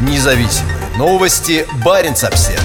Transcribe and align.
Независимые 0.00 0.76
новости. 0.98 1.66
Барин 1.84 2.12
обсерва 2.12 2.62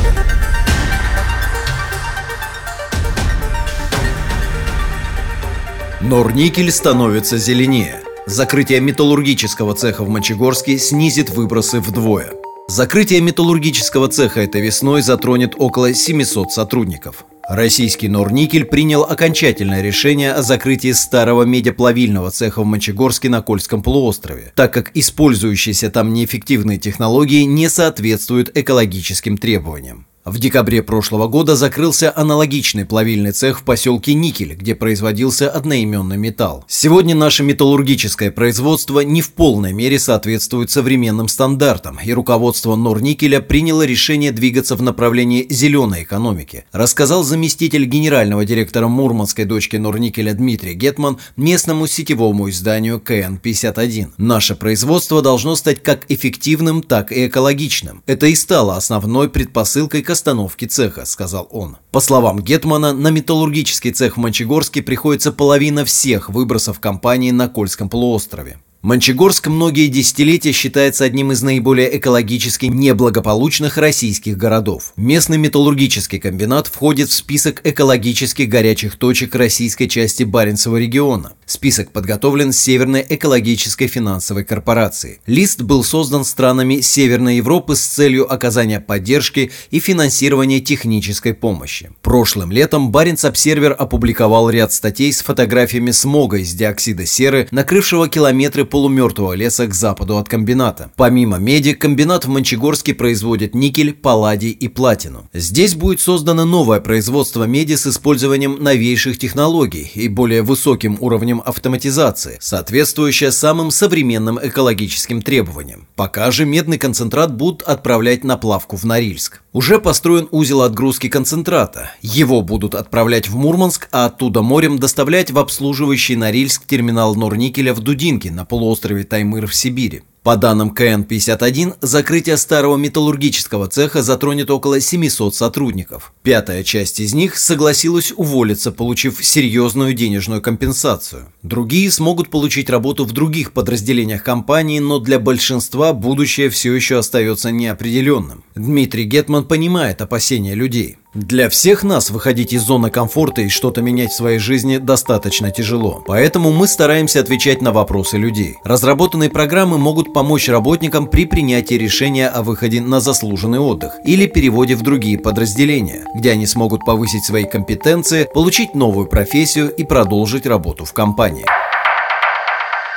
Норникель 6.01 6.71
становится 6.71 7.37
зеленее. 7.37 8.01
Закрытие 8.25 8.79
металлургического 8.79 9.75
цеха 9.75 10.03
в 10.03 10.09
Мочегорске 10.09 10.77
снизит 10.77 11.29
выбросы 11.29 11.79
вдвое. 11.79 12.33
Закрытие 12.67 13.21
металлургического 13.21 14.07
цеха 14.07 14.41
этой 14.41 14.61
весной 14.61 15.01
затронет 15.01 15.55
около 15.57 15.93
700 15.93 16.51
сотрудников. 16.51 17.25
Российский 17.49 18.09
Норникель 18.09 18.63
принял 18.63 19.01
окончательное 19.01 19.81
решение 19.81 20.33
о 20.33 20.43
закрытии 20.43 20.91
старого 20.91 21.41
медиаплавильного 21.43 22.29
цеха 22.29 22.61
в 22.61 22.65
Мочегорске 22.65 23.27
на 23.27 23.41
Кольском 23.41 23.81
полуострове, 23.81 24.53
так 24.53 24.71
как 24.71 24.91
использующиеся 24.93 25.89
там 25.89 26.13
неэффективные 26.13 26.77
технологии 26.77 27.41
не 27.45 27.67
соответствуют 27.67 28.55
экологическим 28.55 29.39
требованиям. 29.39 30.05
В 30.25 30.37
декабре 30.37 30.83
прошлого 30.83 31.27
года 31.27 31.55
закрылся 31.55 32.11
аналогичный 32.13 32.85
плавильный 32.85 33.31
цех 33.31 33.61
в 33.61 33.63
поселке 33.63 34.13
Никель, 34.13 34.53
где 34.53 34.75
производился 34.75 35.49
одноименный 35.49 36.17
металл. 36.17 36.65
Сегодня 36.67 37.15
наше 37.15 37.41
металлургическое 37.43 38.29
производство 38.29 38.99
не 38.99 39.21
в 39.21 39.31
полной 39.31 39.71
мере 39.71 39.97
соответствует 39.97 40.71
современным 40.71 41.29
стандартам, 41.29 41.99
и 42.03 42.11
руководство 42.11 42.75
Норникеля 42.75 43.39
приняло 43.39 43.85
решение 43.85 44.33
двигаться 44.33 44.75
в 44.75 44.81
направлении 44.81 45.47
зеленой 45.49 46.03
экономики, 46.03 46.65
рассказал 46.73 47.23
заместитель 47.23 47.85
генерального 47.85 48.43
директора 48.43 48.89
Мурманской 48.89 49.45
дочки 49.45 49.77
Норникеля 49.77 50.33
Дмитрий 50.33 50.73
Гетман 50.73 51.17
местному 51.37 51.87
сетевому 51.87 52.49
изданию 52.49 52.99
КН-51. 52.99 54.09
Наше 54.17 54.55
производство 54.55 55.21
должно 55.21 55.55
стать 55.55 55.81
как 55.81 56.05
эффективным, 56.09 56.83
так 56.83 57.13
и 57.13 57.27
экологичным. 57.27 58.03
Это 58.05 58.27
и 58.27 58.35
стало 58.35 58.75
основной 58.75 59.29
предпосылкой 59.29 60.03
к 60.09 60.11
остановки 60.11 60.65
цеха»,— 60.65 61.03
сказал 61.05 61.47
он. 61.51 61.77
По 61.91 61.99
словам 61.99 62.39
Гетмана, 62.39 62.93
на 62.93 63.11
металлургический 63.11 63.91
цех 63.91 64.17
в 64.17 64.19
Мончегорске 64.19 64.81
приходится 64.81 65.31
половина 65.31 65.85
всех 65.85 66.29
выбросов 66.29 66.79
компании 66.79 67.29
на 67.29 67.47
Кольском 67.47 67.89
полуострове. 67.89 68.57
Мончегорск 68.81 69.47
многие 69.47 69.87
десятилетия 69.87 70.53
считается 70.53 71.03
одним 71.03 71.33
из 71.33 71.41
наиболее 71.41 71.97
экологически 71.97 72.67
неблагополучных 72.67 73.77
российских 73.77 74.37
городов. 74.37 74.93
Местный 74.95 75.37
металлургический 75.37 76.17
комбинат 76.17 76.67
входит 76.67 77.09
в 77.09 77.13
список 77.13 77.59
экологически 77.65 78.43
горячих 78.43 78.95
точек 78.95 79.35
российской 79.35 79.87
части 79.87 80.23
Баренцева 80.23 80.77
региона. 80.77 81.33
Список 81.45 81.91
подготовлен 81.91 82.53
Северной 82.53 83.05
экологической 83.09 83.87
финансовой 83.87 84.45
корпорацией. 84.45 85.19
Лист 85.25 85.61
был 85.61 85.83
создан 85.83 86.23
странами 86.23 86.79
Северной 86.79 87.35
Европы 87.35 87.75
с 87.75 87.81
целью 87.81 88.31
оказания 88.31 88.79
поддержки 88.79 89.51
и 89.71 89.79
финансирования 89.79 90.61
технической 90.61 91.33
помощи. 91.33 91.89
Прошлым 92.01 92.53
летом 92.53 92.91
Баренц-Обсервер 92.91 93.75
опубликовал 93.77 94.49
ряд 94.49 94.71
статей 94.71 95.11
с 95.11 95.21
фотографиями 95.21 95.91
смога 95.91 96.37
из 96.37 96.53
диоксида 96.53 97.05
серы, 97.05 97.49
накрывшего 97.51 98.07
километры 98.07 98.68
полумертвого 98.69 99.33
леса 99.33 99.67
к 99.67 99.73
западу 99.73 100.17
от 100.17 100.29
комбината. 100.29 100.91
Помимо 100.95 101.37
меди, 101.37 101.73
комбинат 101.73 102.25
в 102.25 102.29
Мончегорске 102.29 102.93
производит 102.93 103.55
никель, 103.55 103.93
палладий 103.93 104.51
и 104.51 104.67
платину. 104.67 105.27
Здесь 105.33 105.75
будет 105.75 105.99
создано 105.99 106.45
новое 106.45 106.79
производство 106.79 107.43
меди 107.43 107.75
с 107.75 107.87
использованием 107.87 108.57
новейших 108.61 109.17
технологий 109.17 109.91
и 109.93 110.07
более 110.07 110.41
высоким 110.41 110.97
уровнем 110.99 111.41
автоматизации, 111.45 112.37
соответствующее 112.39 113.31
самым 113.31 113.71
современным 113.71 114.39
экологическим 114.41 115.21
требованиям. 115.21 115.87
Пока 115.95 116.31
же 116.31 116.45
медный 116.45 116.77
концентрат 116.77 117.35
будут 117.35 117.63
отправлять 117.63 118.23
на 118.23 118.37
плавку 118.37 118.77
в 118.77 118.83
Норильск. 118.85 119.41
Уже 119.51 119.79
построен 119.79 120.27
узел 120.29 120.61
отгрузки 120.61 121.09
концентрата. 121.09 121.91
Его 122.01 122.43
будут 122.43 122.75
отправлять 122.75 123.27
в 123.29 123.35
Мурманск, 123.35 123.89
а 123.91 124.05
оттуда 124.05 124.43
морем 124.43 124.77
доставлять 124.77 125.31
в 125.31 125.39
обслуживающий 125.39 126.15
Норильск 126.15 126.67
терминал 126.67 127.15
Норникеля 127.15 127.73
в 127.73 127.79
Дудинке 127.79 128.29
на 128.29 128.45
полуострове 128.45 128.58
Таймыр 129.03 129.47
в 129.47 129.55
Сибири. 129.55 130.03
По 130.21 130.35
данным 130.35 130.71
КН-51, 130.75 131.77
закрытие 131.81 132.35
старого 132.35 132.75
металлургического 132.75 133.67
цеха 133.67 134.01
затронет 134.03 134.51
около 134.51 134.81
700 134.81 135.33
сотрудников. 135.33 136.13
Пятая 136.23 136.63
часть 136.63 136.99
из 136.99 137.13
них 137.13 137.37
согласилась 137.37 138.13
уволиться, 138.15 138.73
получив 138.73 139.25
серьезную 139.25 139.93
денежную 139.93 140.41
компенсацию. 140.41 141.31
Другие 141.41 141.89
смогут 141.89 142.29
получить 142.29 142.69
работу 142.69 143.05
в 143.05 143.13
других 143.13 143.53
подразделениях 143.53 144.21
компании, 144.21 144.79
но 144.79 144.99
для 144.99 145.19
большинства 145.19 145.93
будущее 145.93 146.49
все 146.49 146.73
еще 146.73 146.97
остается 146.97 147.51
неопределенным. 147.51 148.43
Дмитрий 148.55 149.05
Гетман 149.05 149.45
понимает 149.45 150.01
опасения 150.01 150.53
людей. 150.53 150.97
Для 151.15 151.49
всех 151.49 151.81
нас 151.83 152.11
выходить 152.11 152.53
из 152.53 152.61
зоны 152.61 152.91
комфорта 152.91 153.41
и 153.41 153.49
что-то 153.49 153.81
менять 153.81 154.11
в 154.11 154.15
своей 154.15 154.37
жизни 154.37 154.77
достаточно 154.77 155.49
тяжело. 155.49 156.03
Поэтому 156.05 156.51
мы 156.51 156.67
стараемся 156.67 157.19
отвечать 157.19 157.63
на 157.63 157.71
вопросы 157.71 158.17
людей. 158.17 158.57
Разработанные 158.63 159.31
программы 159.31 159.79
могут 159.79 160.13
помочь 160.13 160.47
работникам 160.49 161.07
при 161.07 161.25
принятии 161.25 161.73
решения 161.73 162.27
о 162.27 162.43
выходе 162.43 162.79
на 162.79 162.99
заслуженный 162.99 163.57
отдых 163.57 163.95
или 164.05 164.27
переводе 164.27 164.75
в 164.75 164.83
другие 164.83 165.17
подразделения, 165.17 166.05
где 166.13 166.29
они 166.29 166.45
смогут 166.45 166.85
повысить 166.85 167.25
свои 167.25 167.45
компетенции, 167.45 168.29
получить 168.31 168.75
новую 168.75 169.07
профессию 169.07 169.73
и 169.73 169.83
продолжить 169.83 170.45
работу 170.45 170.85
в 170.85 170.93
компании. 170.93 171.45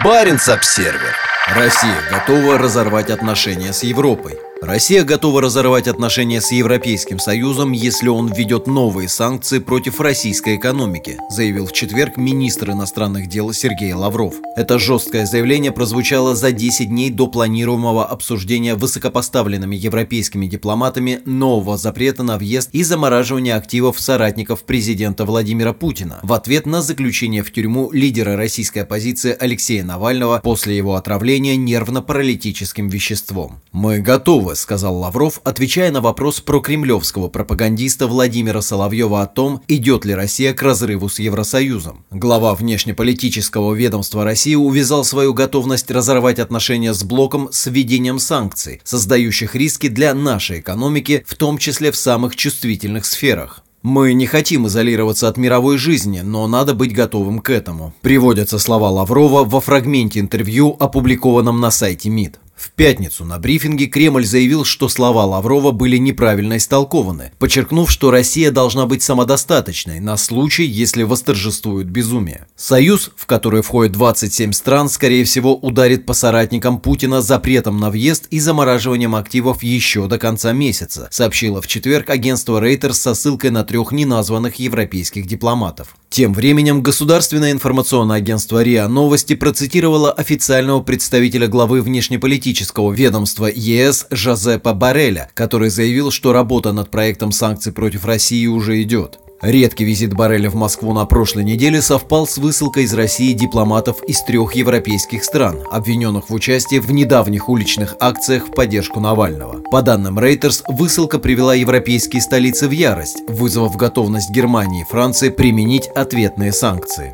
Баренц-Обсервер. 0.05 1.15
Россия 1.57 1.97
готова 2.11 2.59
разорвать 2.59 3.09
отношения 3.09 3.73
с 3.73 3.83
Европой. 3.85 4.35
Россия 4.63 5.03
готова 5.03 5.43
разорвать 5.43 5.89
отношения 5.89 6.41
с 6.41 6.53
Европейским 6.53 7.19
Союзом, 7.19 7.73
если 7.73 8.07
он 8.07 8.33
введет 8.33 8.69
новые 8.69 9.09
санкции 9.09 9.59
против 9.59 10.01
российской 10.01 10.55
экономики, 10.55 11.19
заявил 11.31 11.67
в 11.67 11.73
четверг 11.73 12.17
министр 12.17 12.71
иностранных 12.71 13.29
дел 13.29 13.53
Сергей 13.53 13.93
Лавров. 13.93 14.35
Это 14.55 14.79
жесткое 14.79 15.27
заявление 15.27 15.73
прозвучало 15.73 16.37
за 16.37 16.53
10 16.53 16.91
дней 16.91 17.11
до 17.11 17.27
планируемого 17.27 18.07
обсуждения 18.07 18.77
высокопоставленными 18.77 19.75
европейскими 19.75 20.47
дипломатами 20.47 21.23
нового 21.25 21.77
запрета 21.77 22.23
на 22.23 22.39
въезд 22.39 22.69
и 22.71 22.85
замораживания 22.85 23.57
активов 23.57 23.99
соратников 23.99 24.63
президента 24.63 25.25
Владимира 25.25 25.73
Путина 25.73 26.21
в 26.23 26.33
ответ 26.33 26.67
на 26.67 26.83
заключение 26.83 27.43
в 27.43 27.53
тюрьму 27.53 27.91
лидера 27.91 28.37
российской 28.37 28.85
оппозиции 28.85 29.37
Алексея 29.37 29.83
Навального 29.83 30.39
после 30.39 30.77
его 30.77 30.95
отравления 30.95 31.57
нервно-паралитическим 31.57 32.89
веществом. 32.89 33.61
«Мы 33.73 33.99
готовы 33.99 34.52
готовы, 34.53 34.57
сказал 34.57 34.97
Лавров, 34.99 35.41
отвечая 35.45 35.91
на 35.91 36.01
вопрос 36.01 36.41
про 36.41 36.61
кремлевского 36.61 37.29
пропагандиста 37.29 38.07
Владимира 38.07 38.63
Соловьева 38.63 39.23
о 39.23 39.27
том, 39.27 39.61
идет 39.69 40.05
ли 40.05 40.15
Россия 40.15 40.55
к 40.55 40.63
разрыву 40.63 41.09
с 41.09 41.19
Евросоюзом. 41.19 42.05
Глава 42.11 42.55
внешнеполитического 42.55 43.75
ведомства 43.75 44.25
России 44.25 44.55
увязал 44.55 45.05
свою 45.05 45.35
готовность 45.35 45.91
разорвать 45.91 46.39
отношения 46.39 46.95
с 46.95 47.03
блоком 47.03 47.49
с 47.53 47.67
введением 47.67 48.19
санкций, 48.19 48.81
создающих 48.85 49.55
риски 49.55 49.89
для 49.89 50.15
нашей 50.15 50.61
экономики, 50.61 51.25
в 51.27 51.35
том 51.35 51.59
числе 51.59 51.91
в 51.91 51.97
самых 51.97 52.37
чувствительных 52.37 53.05
сферах. 53.05 53.63
Мы 53.83 54.13
не 54.13 54.27
хотим 54.27 54.69
изолироваться 54.69 55.27
от 55.27 55.37
мировой 55.37 55.77
жизни, 55.77 56.21
но 56.21 56.47
надо 56.47 56.73
быть 56.73 56.95
готовым 56.95 57.41
к 57.41 57.51
этому. 57.51 57.93
Приводятся 58.01 58.61
слова 58.61 58.91
Лаврова 58.91 59.45
во 59.45 59.61
фрагменте 59.61 60.21
интервью, 60.21 60.77
опубликованном 60.79 61.61
на 61.61 61.73
сайте 61.73 62.09
МИД. 62.09 62.39
В 62.63 62.71
пятницу 62.71 63.25
на 63.25 63.41
брифинге 63.41 63.87
Кремль 63.87 64.25
заявил, 64.25 64.65
что 64.65 64.89
слова 64.89 65.25
Лаврова 65.25 65.73
были 65.73 65.97
неправильно 65.97 66.59
истолкованы, 66.59 67.33
подчеркнув, 67.41 67.91
что 67.91 68.13
Россия 68.13 68.53
должна 68.53 68.87
быть 68.87 69.03
самодостаточной 69.03 69.99
на 69.99 70.17
случай, 70.17 70.63
если 70.63 71.03
восторжествует 71.03 71.91
безумие. 71.91 72.47
Союз, 72.55 73.11
в 73.17 73.27
который 73.27 73.63
входит 73.63 73.91
27 73.91 74.53
стран, 74.53 74.89
скорее 74.89 75.25
всего 75.25 75.57
ударит 75.57 76.07
по 76.07 76.15
соратникам 76.15 76.79
Путина 76.79 77.21
запретом 77.21 77.81
на 77.81 77.91
въезд 77.91 78.29
и 78.31 78.39
замораживанием 78.39 79.17
активов 79.17 79.65
еще 79.65 80.07
до 80.07 80.19
конца 80.19 80.53
месяца, 80.53 81.09
сообщило 81.11 81.61
в 81.61 81.67
четверг 81.67 82.11
агентство 82.11 82.65
Reuters 82.65 82.93
со 82.93 83.15
ссылкой 83.15 83.51
на 83.51 83.65
трех 83.65 83.91
неназванных 83.91 84.61
европейских 84.61 85.27
дипломатов. 85.27 85.97
Тем 86.13 86.35
временем 86.35 86.83
государственное 86.83 87.53
информационное 87.53 88.19
агентство 88.19 88.63
РИА 88.63 88.87
Новости 88.87 89.35
процитировало 89.35 90.13
официального 90.13 90.83
представителя 90.83 91.47
главы 91.49 91.81
внешнеполитического 91.81 92.93
ведомства 92.93 93.47
ЕС 93.47 94.09
Жозепа 94.11 94.75
Бареля, 94.75 95.31
который 95.33 95.71
заявил, 95.71 96.11
что 96.11 96.35
работа 96.35 96.73
над 96.73 96.91
проектом 96.91 97.33
санкций 97.33 97.73
против 97.73 98.05
России 98.05 98.47
уже 98.47 98.83
идет. 98.83 99.21
Редкий 99.43 99.85
визит 99.85 100.15
Барреля 100.15 100.51
в 100.51 100.55
Москву 100.55 100.93
на 100.93 101.05
прошлой 101.05 101.43
неделе 101.43 101.83
совпал 101.83 102.29
с 102.29 102.39
высылкой 102.39 102.85
из 102.85 102.95
России 102.95 103.33
дипломатов 103.33 104.01
из 104.05 104.23
трех 104.23 104.55
европейских 104.55 105.25
стран, 105.25 105.59
обвиненных 105.69 106.31
в 106.31 106.33
участии 106.33 106.79
в 106.79 106.93
недавних 106.93 107.49
уличных 107.49 107.97
акциях 107.99 108.47
в 108.47 108.53
поддержку 108.53 109.01
Навального. 109.01 109.61
По 109.73 109.83
данным 109.83 110.21
Reuters, 110.21 110.63
высылка 110.69 111.19
привела 111.19 111.57
европейские 111.57 112.23
столицы 112.23 112.69
в 112.69 112.71
ярость, 112.71 113.25
вызвав 113.27 113.77
готовность 113.77 114.31
Германии 114.31 114.83
и 114.83 114.85
Франции 114.85 115.31
применить 115.31 115.89
ответные 115.89 116.53
санкции. 116.53 117.13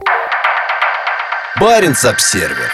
Баренц-Обсервер 1.59 2.71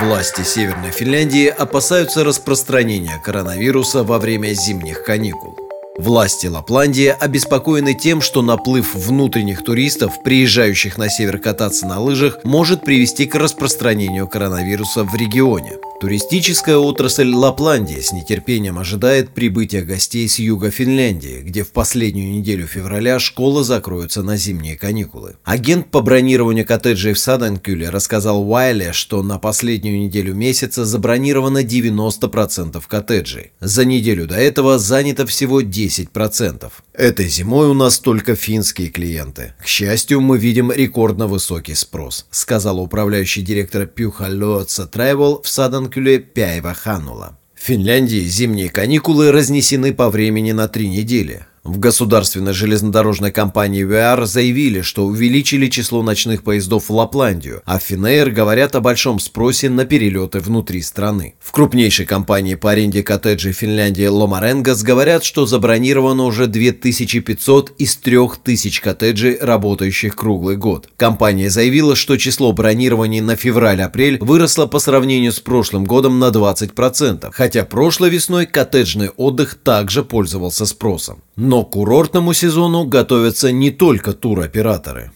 Власти 0.00 0.42
Северной 0.42 0.90
Финляндии 0.90 1.46
опасаются 1.46 2.24
распространения 2.24 3.22
коронавируса 3.24 4.02
во 4.02 4.18
время 4.18 4.54
зимних 4.54 5.04
каникул. 5.04 5.67
Власти 5.98 6.46
Лапландии 6.46 7.12
обеспокоены 7.18 7.92
тем, 7.92 8.20
что 8.20 8.40
наплыв 8.40 8.94
внутренних 8.94 9.64
туристов, 9.64 10.22
приезжающих 10.22 10.96
на 10.96 11.08
север 11.08 11.38
кататься 11.38 11.86
на 11.86 11.98
лыжах, 12.00 12.38
может 12.44 12.82
привести 12.82 13.26
к 13.26 13.34
распространению 13.34 14.28
коронавируса 14.28 15.02
в 15.02 15.12
регионе. 15.16 15.72
Туристическая 16.00 16.76
отрасль 16.76 17.34
Лапландии 17.34 17.98
с 18.00 18.12
нетерпением 18.12 18.78
ожидает 18.78 19.30
прибытия 19.30 19.82
гостей 19.82 20.28
с 20.28 20.38
юга 20.38 20.70
Финляндии, 20.70 21.40
где 21.42 21.64
в 21.64 21.72
последнюю 21.72 22.30
неделю 22.30 22.68
февраля 22.68 23.18
школы 23.18 23.64
закроются 23.64 24.22
на 24.22 24.36
зимние 24.36 24.76
каникулы. 24.76 25.34
Агент 25.42 25.90
по 25.90 26.00
бронированию 26.00 26.64
коттеджей 26.64 27.14
в 27.14 27.18
Саденкюле 27.18 27.90
рассказал 27.90 28.48
Уайле, 28.48 28.92
что 28.92 29.24
на 29.24 29.40
последнюю 29.40 29.98
неделю 29.98 30.34
месяца 30.34 30.84
забронировано 30.84 31.64
90% 31.64 32.80
коттеджей. 32.86 33.50
За 33.58 33.84
неделю 33.84 34.28
до 34.28 34.36
этого 34.36 34.78
занято 34.78 35.26
всего 35.26 35.62
10%. 35.62 36.70
Этой 36.92 37.28
зимой 37.28 37.66
у 37.68 37.74
нас 37.74 37.98
только 37.98 38.36
финские 38.36 38.88
клиенты. 38.88 39.54
К 39.60 39.66
счастью, 39.66 40.20
мы 40.20 40.38
видим 40.38 40.70
рекордно 40.70 41.26
высокий 41.26 41.74
спрос, 41.74 42.26
сказал 42.30 42.78
управляющий 42.78 43.42
директор 43.42 43.86
Пюхалоца 43.86 44.88
Travel 44.92 45.42
в 45.42 45.48
Саденкюле 45.48 45.87
Анкюле 45.88 46.18
Пяева 46.18 46.74
Ханула. 46.74 47.38
В 47.54 47.62
Финляндии 47.62 48.20
зимние 48.20 48.68
каникулы 48.68 49.32
разнесены 49.32 49.94
по 49.94 50.10
времени 50.10 50.52
на 50.52 50.68
три 50.68 50.86
недели. 50.86 51.46
В 51.68 51.80
государственной 51.80 52.54
железнодорожной 52.54 53.30
компании 53.30 53.84
VR 53.84 54.24
заявили, 54.24 54.80
что 54.80 55.04
увеличили 55.04 55.66
число 55.66 56.02
ночных 56.02 56.42
поездов 56.42 56.88
в 56.88 56.94
Лапландию, 56.94 57.60
а 57.66 57.78
в 57.78 57.82
Финэйр 57.82 58.30
говорят 58.30 58.74
о 58.74 58.80
большом 58.80 59.20
спросе 59.20 59.68
на 59.68 59.84
перелеты 59.84 60.40
внутри 60.40 60.80
страны. 60.80 61.34
В 61.38 61.52
крупнейшей 61.52 62.06
компании 62.06 62.54
по 62.54 62.70
аренде 62.70 63.02
коттеджей 63.02 63.52
Финляндии 63.52 64.06
Ломаренгас 64.06 64.82
говорят, 64.82 65.24
что 65.24 65.44
забронировано 65.44 66.22
уже 66.22 66.46
2500 66.46 67.74
из 67.76 67.96
3000 67.96 68.80
коттеджей, 68.80 69.38
работающих 69.38 70.16
круглый 70.16 70.56
год. 70.56 70.88
Компания 70.96 71.50
заявила, 71.50 71.96
что 71.96 72.16
число 72.16 72.54
бронирований 72.54 73.20
на 73.20 73.36
февраль-апрель 73.36 74.16
выросло 74.22 74.64
по 74.64 74.78
сравнению 74.78 75.32
с 75.32 75.40
прошлым 75.40 75.84
годом 75.84 76.18
на 76.18 76.30
20%, 76.30 77.28
хотя 77.30 77.66
прошлой 77.66 78.08
весной 78.08 78.46
коттеджный 78.46 79.10
отдых 79.10 79.56
также 79.56 80.02
пользовался 80.02 80.64
спросом. 80.64 81.22
Но 81.36 81.57
к 81.64 81.70
курортному 81.70 82.32
сезону 82.32 82.84
готовятся 82.84 83.52
не 83.52 83.70
только 83.70 84.12
туроператоры. 84.12 85.12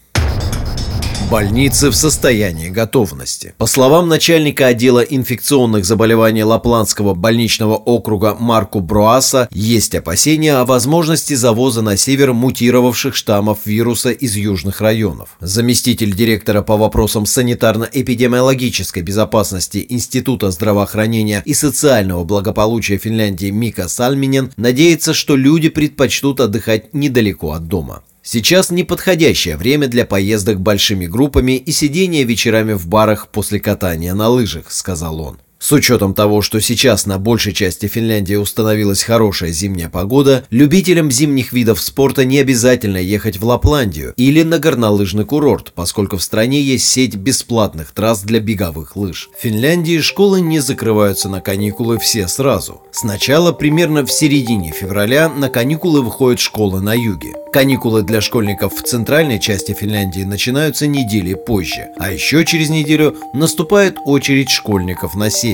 Больницы 1.30 1.90
в 1.90 1.94
состоянии 1.94 2.68
готовности. 2.68 3.54
По 3.56 3.66
словам 3.66 4.08
начальника 4.08 4.66
отдела 4.66 5.00
инфекционных 5.00 5.84
заболеваний 5.84 6.44
Лапландского 6.44 7.14
больничного 7.14 7.76
округа 7.76 8.36
Марку 8.38 8.80
Бруаса, 8.80 9.48
есть 9.50 9.94
опасения 9.94 10.54
о 10.54 10.66
возможности 10.66 11.34
завоза 11.34 11.80
на 11.80 11.96
север 11.96 12.34
мутировавших 12.34 13.14
штаммов 13.14 13.64
вируса 13.64 14.10
из 14.10 14.36
южных 14.36 14.80
районов. 14.80 15.36
Заместитель 15.40 16.14
директора 16.14 16.62
по 16.62 16.76
вопросам 16.76 17.24
санитарно-эпидемиологической 17.24 19.02
безопасности 19.02 19.86
Института 19.88 20.50
здравоохранения 20.50 21.42
и 21.46 21.54
социального 21.54 22.24
благополучия 22.24 22.98
Финляндии 22.98 23.50
Мика 23.50 23.88
Сальминен 23.88 24.52
надеется, 24.56 25.14
что 25.14 25.36
люди 25.36 25.70
предпочтут 25.70 26.40
отдыхать 26.40 26.92
недалеко 26.92 27.52
от 27.52 27.68
дома. 27.68 28.02
Сейчас 28.22 28.70
неподходящее 28.70 29.56
время 29.56 29.88
для 29.88 30.06
поездок 30.06 30.60
большими 30.60 31.06
группами 31.06 31.56
и 31.56 31.72
сидения 31.72 32.22
вечерами 32.22 32.72
в 32.72 32.86
барах 32.86 33.28
после 33.28 33.58
катания 33.58 34.14
на 34.14 34.28
лыжах, 34.28 34.70
сказал 34.70 35.20
он. 35.20 35.38
С 35.62 35.70
учетом 35.70 36.12
того, 36.12 36.42
что 36.42 36.60
сейчас 36.60 37.06
на 37.06 37.20
большей 37.20 37.52
части 37.52 37.86
Финляндии 37.86 38.34
установилась 38.34 39.04
хорошая 39.04 39.52
зимняя 39.52 39.88
погода, 39.88 40.44
любителям 40.50 41.08
зимних 41.08 41.52
видов 41.52 41.80
спорта 41.80 42.24
не 42.24 42.40
обязательно 42.40 42.96
ехать 42.96 43.36
в 43.36 43.46
Лапландию 43.46 44.12
или 44.16 44.42
на 44.42 44.58
горнолыжный 44.58 45.24
курорт, 45.24 45.72
поскольку 45.72 46.16
в 46.16 46.22
стране 46.24 46.60
есть 46.60 46.88
сеть 46.88 47.14
бесплатных 47.14 47.92
трасс 47.92 48.22
для 48.22 48.40
беговых 48.40 48.96
лыж. 48.96 49.30
В 49.38 49.40
Финляндии 49.40 50.00
школы 50.00 50.40
не 50.40 50.58
закрываются 50.58 51.28
на 51.28 51.40
каникулы 51.40 52.00
все 52.00 52.26
сразу. 52.26 52.82
Сначала, 52.90 53.52
примерно 53.52 54.04
в 54.04 54.10
середине 54.10 54.72
февраля, 54.72 55.28
на 55.28 55.48
каникулы 55.48 56.02
выходят 56.02 56.40
школы 56.40 56.80
на 56.80 56.94
юге. 56.94 57.34
Каникулы 57.52 58.02
для 58.02 58.20
школьников 58.20 58.74
в 58.74 58.82
центральной 58.82 59.38
части 59.38 59.76
Финляндии 59.78 60.22
начинаются 60.22 60.88
недели 60.88 61.34
позже, 61.34 61.88
а 61.98 62.10
еще 62.10 62.44
через 62.44 62.68
неделю 62.68 63.14
наступает 63.32 63.98
очередь 64.06 64.50
школьников 64.50 65.14
на 65.14 65.30
севере. 65.30 65.51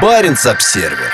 Баренц-обсервер 0.00 1.12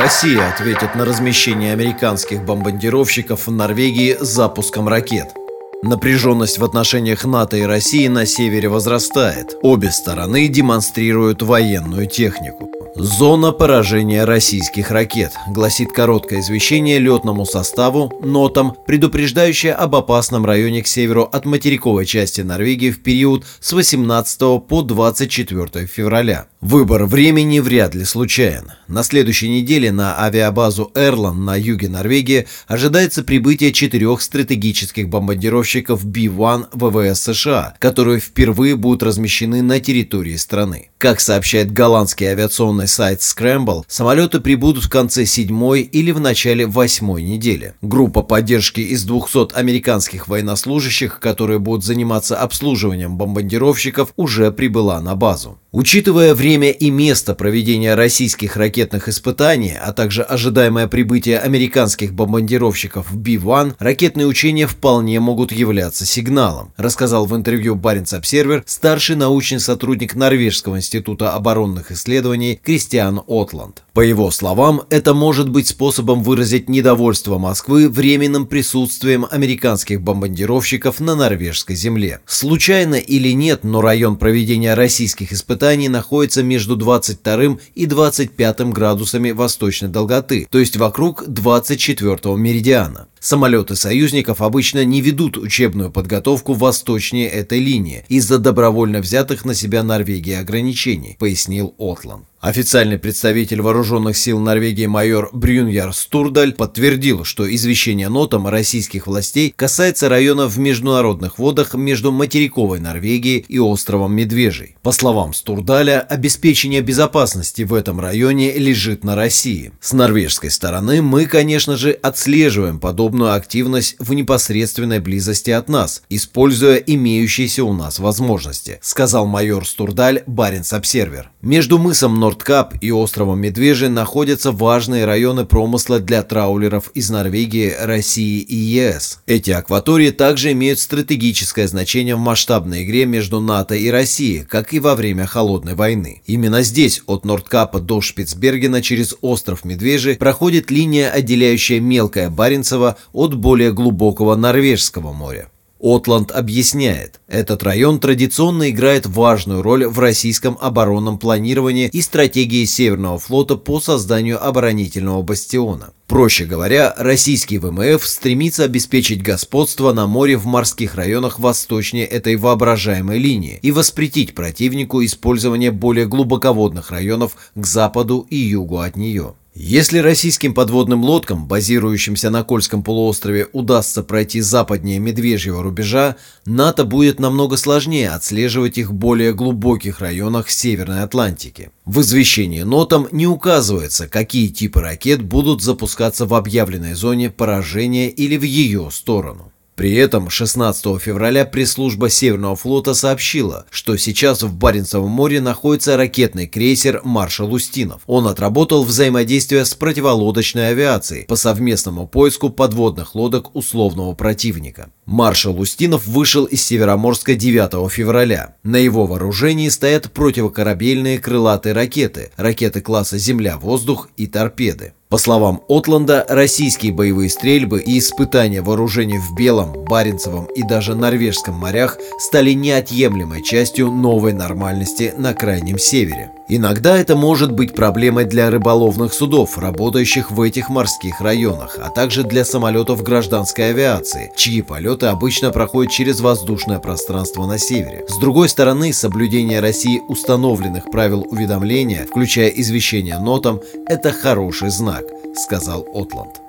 Россия 0.00 0.48
ответит 0.48 0.94
на 0.94 1.04
размещение 1.04 1.72
американских 1.72 2.42
бомбардировщиков 2.44 3.46
в 3.46 3.50
Норвегии 3.50 4.16
запуском 4.20 4.88
ракет. 4.88 5.39
Напряженность 5.82 6.58
в 6.58 6.64
отношениях 6.64 7.24
НАТО 7.24 7.56
и 7.56 7.62
России 7.62 8.06
на 8.06 8.26
севере 8.26 8.68
возрастает. 8.68 9.56
Обе 9.62 9.90
стороны 9.90 10.46
демонстрируют 10.46 11.40
военную 11.40 12.06
технику. 12.06 12.70
Зона 12.96 13.52
поражения 13.52 14.24
российских 14.24 14.90
ракет, 14.90 15.32
гласит 15.48 15.90
короткое 15.90 16.40
извещение 16.40 16.98
летному 16.98 17.46
составу, 17.46 18.12
нотам, 18.22 18.76
предупреждающее 18.86 19.72
об 19.72 19.94
опасном 19.94 20.44
районе 20.44 20.82
к 20.82 20.86
северу 20.86 21.22
от 21.22 21.46
материковой 21.46 22.04
части 22.04 22.42
Норвегии 22.42 22.90
в 22.90 23.02
период 23.02 23.46
с 23.60 23.72
18 23.72 24.66
по 24.68 24.82
24 24.82 25.86
февраля. 25.86 26.48
Выбор 26.60 27.06
времени 27.06 27.60
вряд 27.60 27.94
ли 27.94 28.04
случайен. 28.04 28.72
На 28.86 29.02
следующей 29.02 29.48
неделе 29.48 29.92
на 29.92 30.22
авиабазу 30.22 30.90
Эрлан 30.94 31.44
на 31.44 31.56
юге 31.56 31.88
Норвегии 31.88 32.48
ожидается 32.66 33.22
прибытие 33.22 33.72
четырех 33.72 34.20
стратегических 34.20 35.08
бомбардировщиков 35.08 35.69
B-1 36.04 36.68
ВВС 36.72 37.20
США, 37.20 37.74
которые 37.78 38.20
впервые 38.20 38.76
будут 38.76 39.02
размещены 39.02 39.62
на 39.62 39.80
территории 39.80 40.36
страны. 40.36 40.90
Как 40.98 41.20
сообщает 41.20 41.72
голландский 41.72 42.26
авиационный 42.26 42.86
сайт 42.86 43.20
Scramble, 43.20 43.84
самолеты 43.88 44.40
прибудут 44.40 44.84
в 44.84 44.90
конце 44.90 45.24
седьмой 45.24 45.82
или 45.82 46.10
в 46.10 46.20
начале 46.20 46.66
восьмой 46.66 47.22
недели. 47.22 47.74
Группа 47.80 48.22
поддержки 48.22 48.80
из 48.80 49.04
200 49.04 49.54
американских 49.54 50.28
военнослужащих, 50.28 51.20
которые 51.20 51.58
будут 51.58 51.84
заниматься 51.84 52.36
обслуживанием 52.36 53.16
бомбардировщиков, 53.16 54.12
уже 54.16 54.52
прибыла 54.52 55.00
на 55.00 55.16
базу. 55.16 55.58
Учитывая 55.72 56.34
время 56.34 56.72
и 56.72 56.90
место 56.90 57.32
проведения 57.32 57.94
российских 57.94 58.56
ракетных 58.56 59.08
испытаний, 59.08 59.76
а 59.80 59.92
также 59.92 60.22
ожидаемое 60.22 60.88
прибытие 60.88 61.38
американских 61.38 62.12
бомбардировщиков 62.12 63.08
в 63.08 63.16
B-1, 63.16 63.76
ракетные 63.78 64.26
учения 64.26 64.66
вполне 64.66 65.20
могут 65.20 65.52
являться 65.52 66.04
сигналом, 66.04 66.72
рассказал 66.76 67.24
в 67.24 67.36
интервью 67.36 67.76
Баренц 67.76 68.12
Обсервер 68.14 68.64
старший 68.66 69.14
научный 69.14 69.60
сотрудник 69.60 70.16
Норвежского 70.16 70.76
института 70.76 71.34
оборонных 71.34 71.92
исследований 71.92 72.58
Кристиан 72.60 73.22
Отланд. 73.28 73.84
По 73.92 74.00
его 74.00 74.32
словам, 74.32 74.82
это 74.90 75.14
может 75.14 75.48
быть 75.48 75.68
способом 75.68 76.24
выразить 76.24 76.68
недовольство 76.68 77.38
Москвы 77.38 77.88
временным 77.88 78.48
присутствием 78.48 79.24
американских 79.30 80.00
бомбардировщиков 80.00 80.98
на 80.98 81.14
норвежской 81.14 81.76
земле. 81.76 82.18
Случайно 82.26 82.96
или 82.96 83.30
нет, 83.30 83.62
но 83.62 83.80
район 83.80 84.16
проведения 84.16 84.74
российских 84.74 85.32
испытаний 85.32 85.59
испытаний 85.60 85.90
находится 85.90 86.42
между 86.42 86.74
22 86.74 87.58
и 87.74 87.84
25 87.84 88.60
градусами 88.70 89.30
восточной 89.32 89.88
долготы, 89.90 90.48
то 90.50 90.58
есть 90.58 90.78
вокруг 90.78 91.24
24 91.26 92.34
меридиана. 92.36 93.08
Самолеты 93.20 93.76
союзников 93.76 94.40
обычно 94.40 94.82
не 94.82 95.02
ведут 95.02 95.36
учебную 95.36 95.90
подготовку 95.90 96.54
восточнее 96.54 97.28
этой 97.28 97.60
линии 97.60 98.02
из-за 98.08 98.38
добровольно 98.38 99.00
взятых 99.00 99.44
на 99.44 99.54
себя 99.54 99.82
Норвегии 99.82 100.32
ограничений, 100.32 101.16
пояснил 101.18 101.74
Отланд. 101.78 102.24
Официальный 102.40 102.98
представитель 102.98 103.60
вооруженных 103.60 104.16
сил 104.16 104.40
Норвегии 104.40 104.86
майор 104.86 105.28
Брюньяр 105.34 105.92
Стурдаль 105.92 106.54
подтвердил, 106.54 107.24
что 107.24 107.54
извещение 107.54 108.08
нотам 108.08 108.48
российских 108.48 109.06
властей 109.06 109.52
касается 109.54 110.08
района 110.08 110.46
в 110.46 110.58
международных 110.58 111.38
водах 111.38 111.74
между 111.74 112.12
материковой 112.12 112.80
Норвегией 112.80 113.44
и 113.46 113.58
островом 113.58 114.14
Медвежий. 114.14 114.76
По 114.80 114.90
словам 114.90 115.34
Стурдаля, 115.34 116.00
обеспечение 116.00 116.80
безопасности 116.80 117.60
в 117.60 117.74
этом 117.74 118.00
районе 118.00 118.52
лежит 118.56 119.04
на 119.04 119.16
России. 119.16 119.72
С 119.78 119.92
норвежской 119.92 120.50
стороны 120.50 121.02
мы, 121.02 121.26
конечно 121.26 121.76
же, 121.76 121.90
отслеживаем 121.90 122.80
подобные 122.80 123.09
подобную 123.10 123.34
активность 123.34 123.96
в 123.98 124.14
непосредственной 124.14 125.00
близости 125.00 125.50
от 125.50 125.68
нас, 125.68 126.02
используя 126.08 126.76
имеющиеся 126.76 127.64
у 127.64 127.72
нас 127.72 127.98
возможности, 127.98 128.78
сказал 128.82 129.26
майор 129.26 129.66
Стурдаль, 129.66 130.22
Баренц 130.28 130.72
Обсервер. 130.72 131.30
Между 131.42 131.78
мысом 131.78 132.20
Нордкап 132.20 132.74
и 132.80 132.92
островом 132.92 133.40
Медвежий 133.40 133.88
находятся 133.88 134.52
важные 134.52 135.06
районы 135.06 135.44
промысла 135.44 135.98
для 135.98 136.22
траулеров 136.22 136.92
из 136.94 137.10
Норвегии, 137.10 137.74
России 137.80 138.40
и 138.42 138.54
ЕС. 138.54 139.20
Эти 139.26 139.50
акватории 139.50 140.10
также 140.10 140.52
имеют 140.52 140.78
стратегическое 140.78 141.66
значение 141.66 142.14
в 142.14 142.20
масштабной 142.20 142.84
игре 142.84 143.06
между 143.06 143.40
НАТО 143.40 143.74
и 143.74 143.88
Россией, 143.88 144.44
как 144.44 144.72
и 144.72 144.78
во 144.78 144.94
время 144.94 145.26
Холодной 145.26 145.74
войны. 145.74 146.22
Именно 146.26 146.62
здесь, 146.62 147.02
от 147.06 147.24
Нордкапа 147.24 147.80
до 147.80 148.00
Шпицбергена 148.02 148.82
через 148.82 149.16
остров 149.20 149.64
Медвежий, 149.64 150.14
проходит 150.14 150.70
линия, 150.70 151.10
отделяющая 151.10 151.80
мелкое 151.80 152.30
Баренцево 152.30 152.96
от 153.12 153.34
более 153.34 153.72
глубокого 153.72 154.34
Норвежского 154.36 155.12
моря. 155.12 155.48
Отланд 155.82 156.30
объясняет, 156.30 157.20
этот 157.26 157.62
район 157.62 158.00
традиционно 158.00 158.68
играет 158.68 159.06
важную 159.06 159.62
роль 159.62 159.86
в 159.86 159.98
российском 159.98 160.58
оборонном 160.60 161.18
планировании 161.18 161.88
и 161.90 162.02
стратегии 162.02 162.66
Северного 162.66 163.18
флота 163.18 163.56
по 163.56 163.80
созданию 163.80 164.46
оборонительного 164.46 165.22
бастиона. 165.22 165.94
Проще 166.06 166.44
говоря, 166.44 166.94
российский 166.98 167.56
ВМФ 167.56 168.06
стремится 168.06 168.64
обеспечить 168.64 169.22
господство 169.22 169.94
на 169.94 170.06
море 170.06 170.36
в 170.36 170.44
морских 170.44 170.96
районах 170.96 171.38
восточнее 171.38 172.04
этой 172.04 172.36
воображаемой 172.36 173.18
линии 173.18 173.58
и 173.62 173.72
воспретить 173.72 174.34
противнику 174.34 175.02
использование 175.02 175.70
более 175.70 176.06
глубоководных 176.06 176.90
районов 176.90 177.36
к 177.54 177.64
западу 177.64 178.26
и 178.28 178.36
югу 178.36 178.80
от 178.80 178.96
нее. 178.96 179.34
Если 179.52 179.98
российским 179.98 180.54
подводным 180.54 181.02
лодкам, 181.02 181.48
базирующимся 181.48 182.30
на 182.30 182.44
Кольском 182.44 182.84
полуострове, 182.84 183.48
удастся 183.52 184.04
пройти 184.04 184.40
западнее 184.40 185.00
Медвежьего 185.00 185.60
рубежа, 185.60 186.16
НАТО 186.46 186.84
будет 186.84 187.18
намного 187.18 187.56
сложнее 187.56 188.10
отслеживать 188.10 188.78
их 188.78 188.90
в 188.90 188.92
более 188.92 189.34
глубоких 189.34 189.98
районах 190.00 190.50
Северной 190.50 191.02
Атлантики. 191.02 191.72
В 191.84 192.00
извещении 192.00 192.62
нотам 192.62 193.08
не 193.10 193.26
указывается, 193.26 194.06
какие 194.06 194.46
типы 194.48 194.80
ракет 194.80 195.20
будут 195.20 195.62
запускаться 195.62 196.26
в 196.26 196.34
объявленной 196.34 196.94
зоне 196.94 197.28
поражения 197.30 198.08
или 198.08 198.36
в 198.36 198.44
ее 198.44 198.88
сторону. 198.92 199.52
При 199.80 199.94
этом 199.94 200.28
16 200.28 201.00
февраля 201.00 201.46
пресс-служба 201.46 202.10
Северного 202.10 202.54
флота 202.54 202.92
сообщила, 202.92 203.64
что 203.70 203.96
сейчас 203.96 204.42
в 204.42 204.52
Баренцевом 204.54 205.10
море 205.10 205.40
находится 205.40 205.96
ракетный 205.96 206.46
крейсер 206.46 207.00
«Маршал 207.02 207.50
Устинов». 207.50 208.02
Он 208.06 208.26
отработал 208.26 208.84
взаимодействие 208.84 209.64
с 209.64 209.74
противолодочной 209.74 210.68
авиацией 210.68 211.24
по 211.24 211.34
совместному 211.34 212.06
поиску 212.06 212.50
подводных 212.50 213.14
лодок 213.14 213.56
условного 213.56 214.12
противника. 214.12 214.90
Маршал 215.06 215.58
Устинов 215.58 216.06
вышел 216.06 216.44
из 216.44 216.62
Североморска 216.62 217.34
9 217.34 217.90
февраля. 217.90 218.56
На 218.62 218.76
его 218.76 219.06
вооружении 219.06 219.70
стоят 219.70 220.12
противокорабельные 220.12 221.18
крылатые 221.18 221.72
ракеты, 221.72 222.32
ракеты 222.36 222.82
класса 222.82 223.16
«Земля-воздух» 223.16 224.10
и 224.18 224.26
торпеды. 224.26 224.92
По 225.10 225.18
словам 225.18 225.60
Отланда, 225.68 226.24
российские 226.28 226.92
боевые 226.92 227.30
стрельбы 227.30 227.80
и 227.80 227.98
испытания 227.98 228.62
вооружений 228.62 229.18
в 229.18 229.34
Белом, 229.34 229.72
Баренцевом 229.72 230.44
и 230.44 230.62
даже 230.62 230.94
Норвежском 230.94 231.56
морях 231.56 231.98
стали 232.20 232.52
неотъемлемой 232.52 233.42
частью 233.42 233.90
новой 233.90 234.32
нормальности 234.32 235.12
на 235.18 235.34
Крайнем 235.34 235.80
Севере. 235.80 236.30
Иногда 236.50 236.96
это 236.96 237.16
может 237.16 237.50
быть 237.50 237.74
проблемой 237.74 238.24
для 238.24 238.50
рыболовных 238.50 239.12
судов, 239.12 239.58
работающих 239.58 240.30
в 240.30 240.40
этих 240.42 240.68
морских 240.68 241.20
районах, 241.20 241.76
а 241.82 241.90
также 241.90 242.22
для 242.22 242.44
самолетов 242.44 243.02
гражданской 243.02 243.70
авиации, 243.70 244.30
чьи 244.36 244.62
полеты 244.62 245.06
обычно 245.06 245.50
проходят 245.50 245.92
через 245.92 246.20
воздушное 246.20 246.78
пространство 246.78 247.46
на 247.46 247.58
севере. 247.58 248.04
С 248.08 248.16
другой 248.18 248.48
стороны, 248.48 248.92
соблюдение 248.92 249.60
России 249.60 250.02
установленных 250.08 250.90
правил 250.90 251.26
уведомления, 251.28 252.06
включая 252.06 252.48
извещение 252.48 253.18
нотам, 253.18 253.60
это 253.86 254.12
хороший 254.12 254.70
знак 254.70 255.00
так»,— 255.00 255.36
сказал 255.36 255.86
Отланд. 255.94 256.40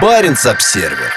Баренц-обсервер 0.00 1.12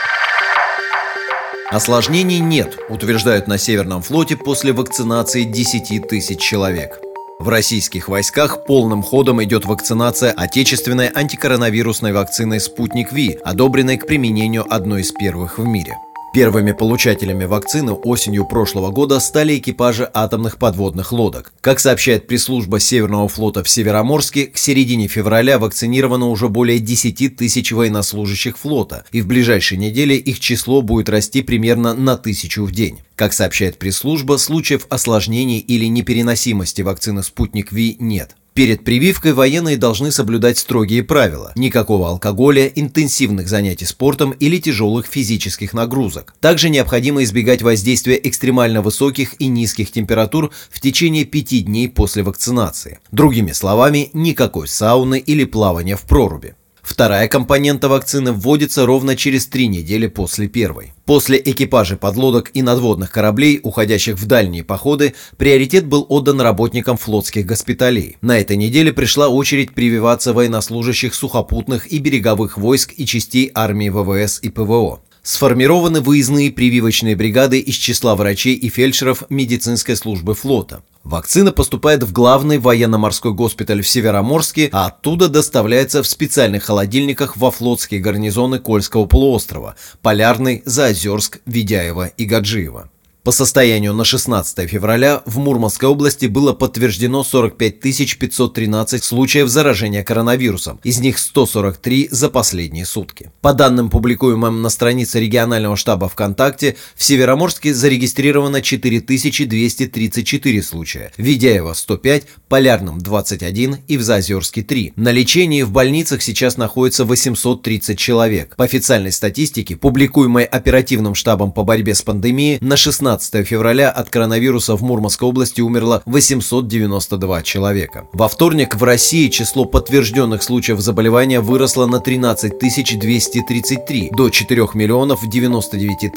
Осложнений 1.70 2.40
нет, 2.40 2.78
утверждают 2.90 3.48
на 3.48 3.58
Северном 3.58 4.02
флоте 4.02 4.36
после 4.36 4.74
вакцинации 4.74 5.44
10 5.44 6.08
тысяч 6.08 6.40
человек. 6.40 7.00
В 7.40 7.48
российских 7.48 8.10
войсках 8.10 8.66
полным 8.66 9.02
ходом 9.02 9.42
идет 9.42 9.64
вакцинация 9.64 10.32
отечественной 10.34 11.08
антикоронавирусной 11.08 12.12
вакциной 12.12 12.60
«Спутник 12.60 13.14
Ви», 13.14 13.40
одобренной 13.46 13.96
к 13.96 14.08
применению 14.08 14.66
одной 14.70 15.02
из 15.02 15.14
первых 15.14 15.58
в 15.58 15.66
мире. 15.66 15.96
Первыми 16.32 16.74
получателями 16.74 17.46
вакцины 17.46 17.92
осенью 17.92 18.46
прошлого 18.46 18.92
года 18.92 19.20
стали 19.20 19.58
экипажи 19.58 20.08
атомных 20.14 20.58
подводных 20.58 21.12
лодок. 21.12 21.54
Как 21.60 21.80
сообщает 21.80 22.28
пресс-служба 22.28 22.80
Северного 22.80 23.28
флота 23.28 23.64
в 23.64 23.70
Североморске, 23.70 24.46
к 24.46 24.56
середине 24.56 25.08
февраля 25.08 25.58
вакцинировано 25.58 26.28
уже 26.28 26.48
более 26.48 26.78
10 26.78 27.36
тысяч 27.36 27.72
военнослужащих 27.72 28.60
флота, 28.60 29.06
и 29.12 29.22
в 29.22 29.28
ближайшие 29.28 29.80
недели 29.80 30.14
их 30.14 30.40
число 30.40 30.84
будет 30.84 31.10
расти 31.10 31.42
примерно 31.42 31.96
на 31.96 32.16
тысячу 32.16 32.64
в 32.64 32.72
день. 32.72 33.00
Как 33.16 33.34
сообщает 33.34 33.80
пресс-служба, 33.80 34.38
случаев 34.38 34.86
осложнений 34.90 35.58
или 35.58 35.86
непереносимости 35.86 36.84
вакцины 36.84 37.24
«Спутник 37.24 37.72
Ви» 37.72 37.98
нет. 38.00 38.36
Перед 38.54 38.84
прививкой 38.84 39.34
военные 39.34 39.78
должны 39.78 40.12
соблюдать 40.12 40.58
строгие 40.58 41.04
правила. 41.04 41.54
Никакого 41.56 42.10
алкоголя, 42.10 42.68
интенсивных 42.68 43.48
занятий 43.48 43.86
спортом 43.86 44.32
или 44.32 44.58
тяжелых 44.58 45.06
физических 45.06 45.74
нагрузок. 45.74 46.34
Также 46.42 46.70
необходимо 46.70 47.24
избегать 47.24 47.62
воздействия 47.62 48.20
экстремально 48.22 48.82
высоких 48.82 49.40
и 49.40 49.48
низких 49.48 49.92
температур 49.92 50.52
в 50.70 50.82
течение 50.82 51.26
пяти 51.26 51.62
дней 51.62 51.88
после 51.88 52.24
вакцинации. 52.24 53.00
Другими 53.12 53.54
словами, 53.54 54.10
никакой 54.14 54.68
сауны 54.68 55.20
или 55.20 55.46
плавания 55.46 55.96
в 55.96 56.02
проруби. 56.02 56.56
Вторая 56.82 57.28
компонента 57.28 57.90
вакцины 57.90 58.32
вводится 58.32 58.86
ровно 58.86 59.16
через 59.16 59.48
три 59.48 59.68
недели 59.68 60.08
после 60.08 60.48
первой. 60.48 60.94
После 61.06 61.42
экипажей 61.44 61.98
подлодок 61.98 62.52
и 62.54 62.62
надводных 62.62 63.12
кораблей, 63.12 63.60
уходящих 63.64 64.16
в 64.16 64.26
дальние 64.26 64.64
походы, 64.64 65.16
приоритет 65.38 65.86
был 65.86 66.06
отдан 66.10 66.42
работникам 66.42 66.98
флотских 66.98 67.46
госпиталей. 67.46 68.18
На 68.22 68.40
этой 68.40 68.58
неделе 68.58 68.94
пришла 68.94 69.28
очередь 69.28 69.74
прививаться 69.74 70.34
военнослужащих 70.34 71.14
сухопутных 71.14 71.92
и 71.92 72.00
береговых 72.00 72.58
войск 72.58 72.94
и 72.96 73.06
частей 73.06 73.52
армии 73.54 73.90
ВВС 73.90 74.40
и 74.42 74.50
ПВО. 74.50 75.02
Сформированы 75.22 76.02
выездные 76.02 76.52
прививочные 76.52 77.16
бригады 77.16 77.60
из 77.60 77.76
числа 77.76 78.16
врачей 78.16 78.56
и 78.56 78.70
фельдшеров 78.70 79.24
медицинской 79.30 79.96
службы 79.96 80.34
флота. 80.34 80.82
Вакцина 81.04 81.52
поступает 81.52 82.04
в 82.04 82.12
главный 82.12 82.58
военно-морской 82.58 83.34
госпиталь 83.34 83.82
в 83.82 83.88
Североморске, 83.88 84.70
а 84.72 84.88
оттуда 84.88 85.30
доставляется 85.30 86.04
в 86.04 86.08
специальных 86.08 86.64
холодильниках 86.66 87.38
во 87.38 87.52
флотские 87.52 88.02
гарнизоны 88.02 88.60
Кольского 88.60 89.06
полуострова– 89.06 89.76
Полярный, 90.02 90.62
Заозерск, 90.66 91.40
Ведяево 91.46 92.08
и 92.08 92.26
Гаджиево. 92.26 92.90
По 93.24 93.34
состоянию 93.34 93.94
на 93.94 94.06
16 94.06 94.70
февраля 94.70 95.22
в 95.26 95.40
Мурманской 95.40 95.90
области 95.90 96.28
было 96.28 96.54
подтверждено 96.54 97.26
45 97.26 97.82
513 97.82 99.04
случаев 99.04 99.50
заражения 99.50 100.04
коронавирусом, 100.04 100.80
из 100.86 101.00
них 101.00 101.20
143 101.20 102.08
за 102.12 102.30
последние 102.30 102.86
сутки. 102.86 103.32
По 103.42 103.54
данным, 103.54 103.90
публикуемым 103.90 104.62
на 104.62 104.70
странице 104.70 105.20
регионального 105.20 105.76
штаба 105.76 106.08
ВКонтакте, 106.08 106.78
в 106.96 107.04
Североморске 107.04 107.74
зарегистрировано 107.74 108.62
4234 108.62 110.64
случая, 110.64 111.12
в 111.18 111.22
Ведяево 111.22 111.74
105, 111.74 112.24
Полярном 112.48 113.00
21 113.00 113.80
и 113.88 113.98
в 113.98 114.02
Заозерске 114.02 114.62
3. 114.62 114.94
На 114.96 115.12
лечении 115.12 115.64
в 115.64 115.72
больницах 115.72 116.22
сейчас 116.22 116.56
находится 116.56 117.04
830 117.04 118.00
человек. 118.00 118.56
По 118.56 118.64
официальной 118.64 119.12
статистике, 119.12 119.76
публикуемой 119.76 120.46
оперативным 120.46 121.16
штабом 121.16 121.52
по 121.52 121.66
борьбе 121.66 121.94
с 121.94 122.02
пандемией, 122.02 122.60
на 122.62 122.78
16 122.78 123.09
15 123.10 123.48
февраля 123.48 123.90
от 123.90 124.12
коронавируса 124.12 124.76
в 124.76 124.84
Мурманской 124.84 125.28
области 125.28 125.62
умерло 125.62 126.04
892 126.06 127.42
человека. 127.42 128.08
Во 128.14 128.28
вторник 128.28 128.76
в 128.76 128.84
России 128.84 129.30
число 129.30 129.66
подтвержденных 129.66 130.44
случаев 130.44 130.80
заболевания 130.80 131.40
выросло 131.40 131.88
на 131.88 132.00
13 132.00 132.60
233 132.60 134.12
до 134.12 134.30
4 134.30 134.68
миллионов 134.76 135.28
99 135.28 136.14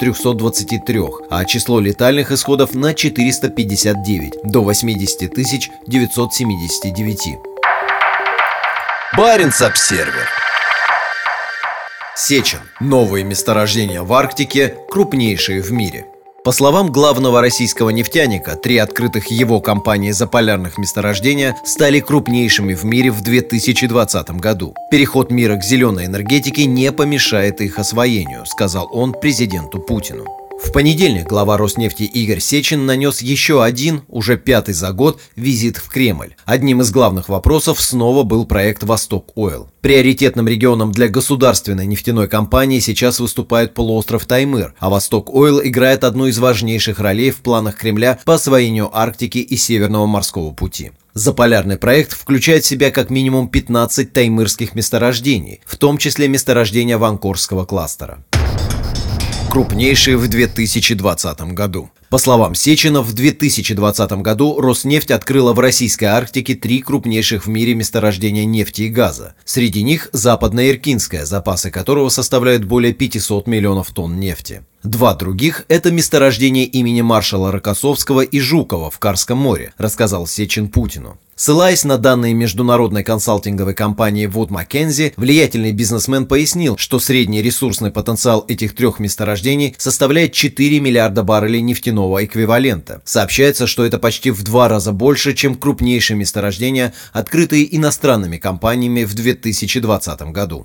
323, 0.00 1.02
а 1.28 1.44
число 1.44 1.78
летальных 1.78 2.32
исходов 2.32 2.74
на 2.74 2.94
459 2.94 4.32
до 4.44 4.62
80 4.62 5.34
979. 5.86 7.38
Баренц-обсервер 9.14 10.26
Сечин. 12.16 12.60
Новые 12.80 13.24
месторождения 13.24 14.02
в 14.02 14.12
Арктике, 14.14 14.76
крупнейшие 14.88 15.62
в 15.62 15.70
мире. 15.72 16.06
По 16.42 16.52
словам 16.52 16.90
главного 16.90 17.42
российского 17.42 17.90
нефтяника, 17.90 18.56
три 18.56 18.78
открытых 18.78 19.30
его 19.30 19.60
компании 19.60 20.10
заполярных 20.10 20.78
месторождения 20.78 21.54
стали 21.66 22.00
крупнейшими 22.00 22.72
в 22.72 22.82
мире 22.84 23.10
в 23.10 23.20
2020 23.20 24.30
году. 24.30 24.74
Переход 24.90 25.30
мира 25.30 25.56
к 25.56 25.62
зеленой 25.62 26.06
энергетике 26.06 26.64
не 26.64 26.92
помешает 26.92 27.60
их 27.60 27.78
освоению, 27.78 28.46
сказал 28.46 28.88
он 28.90 29.12
президенту 29.12 29.80
Путину. 29.80 30.39
В 30.62 30.72
понедельник 30.72 31.26
глава 31.26 31.56
Роснефти 31.56 32.02
Игорь 32.02 32.38
Сечин 32.38 32.84
нанес 32.86 33.22
еще 33.22 33.64
один, 33.64 34.02
уже 34.08 34.36
пятый 34.36 34.74
за 34.74 34.92
год, 34.92 35.20
визит 35.34 35.78
в 35.78 35.88
Кремль. 35.88 36.36
Одним 36.44 36.82
из 36.82 36.92
главных 36.92 37.28
вопросов 37.28 37.80
снова 37.80 38.22
был 38.22 38.44
проект 38.44 38.84
«Восток 38.84 39.32
Ойл». 39.36 39.68
Приоритетным 39.80 40.46
регионом 40.46 40.92
для 40.92 41.08
государственной 41.08 41.86
нефтяной 41.86 42.28
компании 42.28 42.78
сейчас 42.78 43.18
выступает 43.20 43.74
полуостров 43.74 44.26
Таймыр, 44.26 44.74
а 44.78 44.90
«Восток 44.90 45.34
Ойл» 45.34 45.60
играет 45.60 46.04
одну 46.04 46.26
из 46.26 46.38
важнейших 46.38 47.00
ролей 47.00 47.30
в 47.30 47.38
планах 47.38 47.76
Кремля 47.76 48.20
по 48.24 48.34
освоению 48.34 48.96
Арктики 48.96 49.38
и 49.38 49.56
Северного 49.56 50.06
морского 50.06 50.52
пути. 50.52 50.92
Заполярный 51.14 51.78
проект 51.78 52.12
включает 52.12 52.64
в 52.64 52.68
себя 52.68 52.90
как 52.90 53.10
минимум 53.10 53.48
15 53.48 54.12
таймырских 54.12 54.74
месторождений, 54.74 55.60
в 55.64 55.76
том 55.76 55.98
числе 55.98 56.28
месторождения 56.28 56.98
Ванкорского 56.98 57.64
кластера 57.64 58.24
крупнейшие 59.50 60.16
в 60.16 60.28
2020 60.28 61.40
году. 61.54 61.90
По 62.08 62.18
словам 62.18 62.54
Сечина, 62.54 63.02
в 63.02 63.12
2020 63.12 64.12
году 64.22 64.60
Роснефть 64.60 65.10
открыла 65.10 65.52
в 65.52 65.58
российской 65.58 66.04
Арктике 66.04 66.54
три 66.54 66.80
крупнейших 66.80 67.46
в 67.46 67.48
мире 67.48 67.74
месторождения 67.74 68.44
нефти 68.44 68.82
и 68.82 68.88
газа. 68.88 69.34
Среди 69.44 69.82
них 69.82 70.08
Западное 70.12 70.70
Иркинское, 70.70 71.24
запасы 71.24 71.72
которого 71.72 72.10
составляют 72.10 72.64
более 72.64 72.92
500 72.92 73.48
миллионов 73.48 73.90
тонн 73.90 74.20
нефти. 74.20 74.62
Два 74.82 75.14
других– 75.14 75.66
это 75.68 75.90
месторождение 75.90 76.64
имени 76.64 77.02
маршала 77.02 77.52
Рокоссовского 77.52 78.22
и 78.22 78.40
Жукова 78.40 78.90
в 78.90 78.98
Карском 78.98 79.36
море, 79.36 79.74
рассказал 79.76 80.26
Сечин 80.26 80.68
Путину. 80.68 81.18
Ссылаясь 81.36 81.84
на 81.84 81.98
данные 81.98 82.32
международной 82.32 83.04
консалтинговой 83.04 83.74
компании 83.74 84.26
Wood 84.26 84.48
Mackenzie, 84.48 85.12
влиятельный 85.18 85.72
бизнесмен 85.72 86.24
пояснил, 86.24 86.78
что 86.78 86.98
средний 86.98 87.42
ресурсный 87.42 87.90
потенциал 87.90 88.46
этих 88.48 88.74
трех 88.74 89.00
месторождений 89.00 89.74
составляет 89.76 90.32
4 90.32 90.80
миллиарда 90.80 91.24
баррелей 91.24 91.60
нефтяного 91.60 92.24
эквивалента. 92.24 93.02
Сообщается, 93.04 93.66
что 93.66 93.84
это 93.84 93.98
почти 93.98 94.30
в 94.30 94.42
два 94.44 94.68
раза 94.68 94.92
больше, 94.92 95.34
чем 95.34 95.56
крупнейшие 95.56 96.16
месторождения, 96.16 96.94
открытые 97.12 97.76
иностранными 97.76 98.38
компаниями 98.38 99.04
в 99.04 99.12
2020 99.12 100.22
году. 100.32 100.62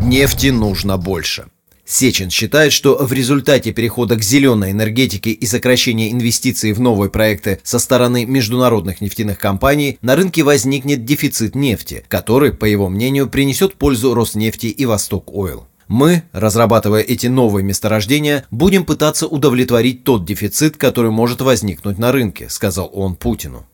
Нефти 0.00 0.48
нужно 0.48 0.96
больше. 0.96 1.46
Сечин 1.88 2.28
считает, 2.28 2.74
что 2.74 2.98
в 3.02 3.14
результате 3.14 3.72
перехода 3.72 4.16
к 4.16 4.22
зеленой 4.22 4.72
энергетике 4.72 5.30
и 5.30 5.46
сокращения 5.46 6.12
инвестиций 6.12 6.72
в 6.74 6.80
новые 6.80 7.10
проекты 7.10 7.60
со 7.62 7.78
стороны 7.78 8.26
международных 8.26 9.00
нефтяных 9.00 9.38
компаний 9.38 9.98
на 10.02 10.14
рынке 10.14 10.42
возникнет 10.42 11.06
дефицит 11.06 11.54
нефти, 11.54 12.04
который, 12.08 12.52
по 12.52 12.66
его 12.66 12.90
мнению, 12.90 13.30
принесет 13.30 13.74
пользу 13.76 14.12
Роснефти 14.12 14.66
и 14.66 14.84
Восток 14.84 15.30
Ойл. 15.32 15.66
Мы, 15.88 16.24
разрабатывая 16.32 17.00
эти 17.00 17.28
новые 17.28 17.64
месторождения, 17.64 18.44
будем 18.50 18.84
пытаться 18.84 19.26
удовлетворить 19.26 20.04
тот 20.04 20.26
дефицит, 20.26 20.76
который 20.76 21.10
может 21.10 21.40
возникнуть 21.40 21.96
на 21.96 22.12
рынке, 22.12 22.50
сказал 22.50 22.90
он 22.92 23.14
Путину. 23.14 23.64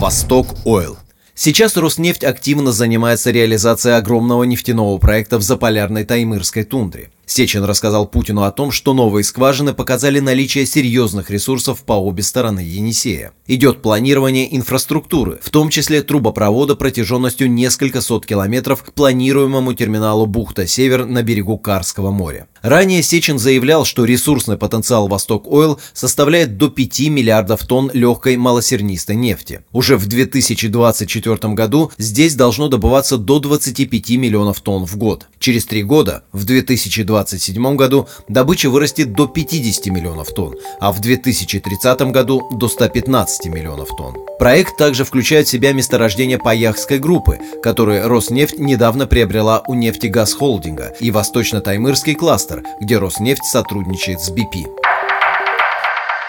Восток 0.00 0.56
Ойл 0.64 0.96
Сейчас 1.42 1.74
Роснефть 1.74 2.22
активно 2.22 2.70
занимается 2.70 3.30
реализацией 3.30 3.94
огромного 3.94 4.44
нефтяного 4.44 4.98
проекта 4.98 5.38
в 5.38 5.42
заполярной 5.42 6.04
Таймырской 6.04 6.64
тундре. 6.64 7.08
Сечин 7.30 7.62
рассказал 7.62 8.08
Путину 8.08 8.42
о 8.42 8.50
том, 8.50 8.72
что 8.72 8.92
новые 8.92 9.22
скважины 9.22 9.72
показали 9.72 10.18
наличие 10.18 10.66
серьезных 10.66 11.30
ресурсов 11.30 11.84
по 11.84 11.92
обе 11.92 12.24
стороны 12.24 12.58
Енисея. 12.58 13.30
Идет 13.46 13.82
планирование 13.82 14.56
инфраструктуры, 14.56 15.38
в 15.40 15.48
том 15.50 15.70
числе 15.70 16.02
трубопровода 16.02 16.74
протяженностью 16.74 17.48
несколько 17.48 18.00
сот 18.00 18.26
километров 18.26 18.82
к 18.82 18.92
планируемому 18.92 19.74
терминалу 19.74 20.26
Бухта-Север 20.26 21.06
на 21.06 21.22
берегу 21.22 21.56
Карского 21.56 22.10
моря. 22.10 22.48
Ранее 22.62 23.02
Сечин 23.02 23.38
заявлял, 23.38 23.84
что 23.84 24.04
ресурсный 24.04 24.58
потенциал 24.58 25.06
Восток 25.06 25.46
Ойл 25.46 25.78
составляет 25.92 26.58
до 26.58 26.68
5 26.68 27.00
миллиардов 27.10 27.64
тонн 27.64 27.92
легкой 27.94 28.38
малосернистой 28.38 29.14
нефти. 29.14 29.62
Уже 29.70 29.96
в 29.96 30.06
2024 30.06 31.54
году 31.54 31.92
здесь 31.96 32.34
должно 32.34 32.66
добываться 32.66 33.18
до 33.18 33.38
25 33.38 34.10
миллионов 34.10 34.60
тонн 34.60 34.84
в 34.84 34.96
год. 34.96 35.28
Через 35.38 35.64
три 35.64 35.84
года, 35.84 36.24
в 36.32 36.44
2020 36.44 37.19
2027 37.24 37.76
году 37.76 38.08
добыча 38.28 38.70
вырастет 38.70 39.12
до 39.12 39.26
50 39.26 39.86
миллионов 39.86 40.32
тонн, 40.34 40.54
а 40.80 40.92
в 40.92 41.00
2030 41.00 42.00
году 42.12 42.48
до 42.52 42.68
115 42.68 43.46
миллионов 43.46 43.88
тонн. 43.96 44.16
Проект 44.38 44.76
также 44.76 45.04
включает 45.04 45.46
в 45.46 45.50
себя 45.50 45.72
месторождение 45.72 46.38
Паяхской 46.38 46.98
группы, 46.98 47.38
которые 47.62 48.06
Роснефть 48.06 48.58
недавно 48.58 49.06
приобрела 49.06 49.62
у 49.66 49.74
нефтегаз 49.74 50.32
холдинга, 50.32 50.94
и 51.00 51.10
Восточно-Таймырский 51.10 52.14
кластер, 52.14 52.62
где 52.80 52.98
Роснефть 52.98 53.44
сотрудничает 53.44 54.20
с 54.20 54.30
BP. 54.30 54.66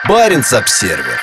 Баренц-Обсервер 0.07 1.19